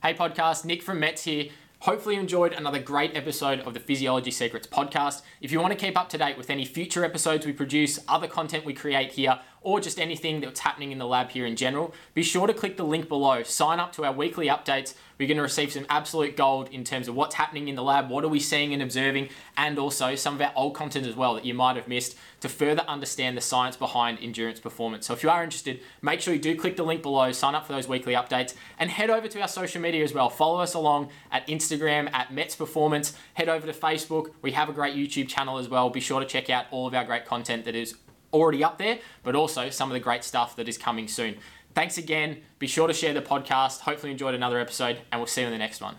Hey, 0.01 0.13
podcast. 0.13 0.65
Nick 0.65 0.81
from 0.81 0.99
Mets 0.99 1.23
here. 1.23 1.49
Hopefully, 1.81 2.15
you 2.15 2.21
enjoyed 2.21 2.53
another 2.53 2.79
great 2.79 3.15
episode 3.15 3.59
of 3.59 3.75
the 3.75 3.79
Physiology 3.79 4.31
Secrets 4.31 4.65
podcast. 4.65 5.21
If 5.41 5.51
you 5.51 5.59
want 5.59 5.73
to 5.73 5.79
keep 5.79 5.95
up 5.95 6.09
to 6.09 6.17
date 6.17 6.35
with 6.35 6.49
any 6.49 6.65
future 6.65 7.05
episodes 7.05 7.45
we 7.45 7.53
produce, 7.53 7.99
other 8.07 8.27
content 8.27 8.65
we 8.65 8.73
create 8.73 9.11
here, 9.11 9.39
or 9.67 9.81
just 9.81 9.99
anything 9.99 10.39
that's 10.39 10.61
happening 10.61 10.93
in 10.93 10.97
the 10.97 11.05
lab 11.05 11.29
here 11.29 11.45
in 11.45 11.57
general, 11.57 11.93
be 12.13 12.23
sure 12.23 12.47
to 12.47 12.53
click 12.53 12.77
the 12.77 12.85
link 12.85 13.09
below. 13.09 13.43
Sign 13.43 13.81
up 13.81 13.91
to 13.91 14.05
our 14.05 14.13
weekly 14.13 14.47
updates. 14.47 14.93
We're 15.19 15.27
going 15.27 15.35
to 15.35 15.43
receive 15.43 15.73
some 15.73 15.85
absolute 15.89 16.37
gold 16.37 16.69
in 16.71 16.85
terms 16.85 17.09
of 17.09 17.15
what's 17.15 17.35
happening 17.35 17.67
in 17.67 17.75
the 17.75 17.83
lab, 17.83 18.09
what 18.09 18.23
are 18.23 18.29
we 18.29 18.39
seeing 18.39 18.71
and 18.71 18.81
observing, 18.81 19.27
and 19.57 19.77
also 19.77 20.15
some 20.15 20.35
of 20.35 20.41
our 20.41 20.53
old 20.55 20.73
content 20.73 21.05
as 21.05 21.17
well 21.17 21.33
that 21.33 21.43
you 21.43 21.53
might 21.53 21.75
have 21.75 21.89
missed 21.89 22.15
to 22.39 22.47
further 22.47 22.83
understand 22.87 23.35
the 23.35 23.41
science 23.41 23.75
behind 23.75 24.19
endurance 24.21 24.61
performance. 24.61 25.05
So 25.05 25.13
if 25.13 25.21
you 25.21 25.29
are 25.29 25.43
interested, 25.43 25.81
make 26.01 26.21
sure 26.21 26.33
you 26.33 26.39
do 26.39 26.55
click 26.55 26.77
the 26.77 26.83
link 26.83 27.01
below, 27.01 27.33
sign 27.33 27.53
up 27.53 27.67
for 27.67 27.73
those 27.73 27.89
weekly 27.89 28.13
updates, 28.13 28.53
and 28.79 28.89
head 28.89 29.09
over 29.09 29.27
to 29.27 29.41
our 29.41 29.49
social 29.49 29.81
media 29.81 30.01
as 30.01 30.13
well. 30.13 30.29
Follow 30.29 30.61
us 30.61 30.75
along 30.75 31.09
at 31.29 31.45
Instagram 31.47 32.09
at 32.13 32.31
Mets 32.31 32.55
Performance. 32.55 33.17
Head 33.33 33.49
over 33.49 33.67
to 33.67 33.77
Facebook. 33.77 34.31
We 34.41 34.53
have 34.53 34.69
a 34.69 34.73
great 34.73 34.95
YouTube 34.95 35.27
channel 35.27 35.57
as 35.57 35.67
well. 35.67 35.89
Be 35.89 35.99
sure 35.99 36.21
to 36.21 36.25
check 36.25 36.49
out 36.49 36.67
all 36.71 36.87
of 36.87 36.93
our 36.93 37.03
great 37.03 37.25
content 37.25 37.65
that 37.65 37.75
is 37.75 37.95
already 38.33 38.63
up 38.63 38.77
there, 38.77 38.99
but 39.23 39.35
also 39.35 39.69
some 39.69 39.89
of 39.89 39.93
the 39.93 39.99
great 39.99 40.23
stuff 40.23 40.55
that 40.55 40.67
is 40.67 40.77
coming 40.77 41.07
soon. 41.07 41.37
Thanks 41.73 41.97
again. 41.97 42.41
Be 42.59 42.67
sure 42.67 42.87
to 42.87 42.93
share 42.93 43.13
the 43.13 43.21
podcast. 43.21 43.81
Hopefully, 43.81 44.11
enjoyed 44.11 44.33
another 44.33 44.59
episode, 44.59 44.99
and 45.11 45.19
we'll 45.19 45.27
see 45.27 45.41
you 45.41 45.47
in 45.47 45.53
the 45.53 45.59
next 45.59 45.81
one. 45.81 45.97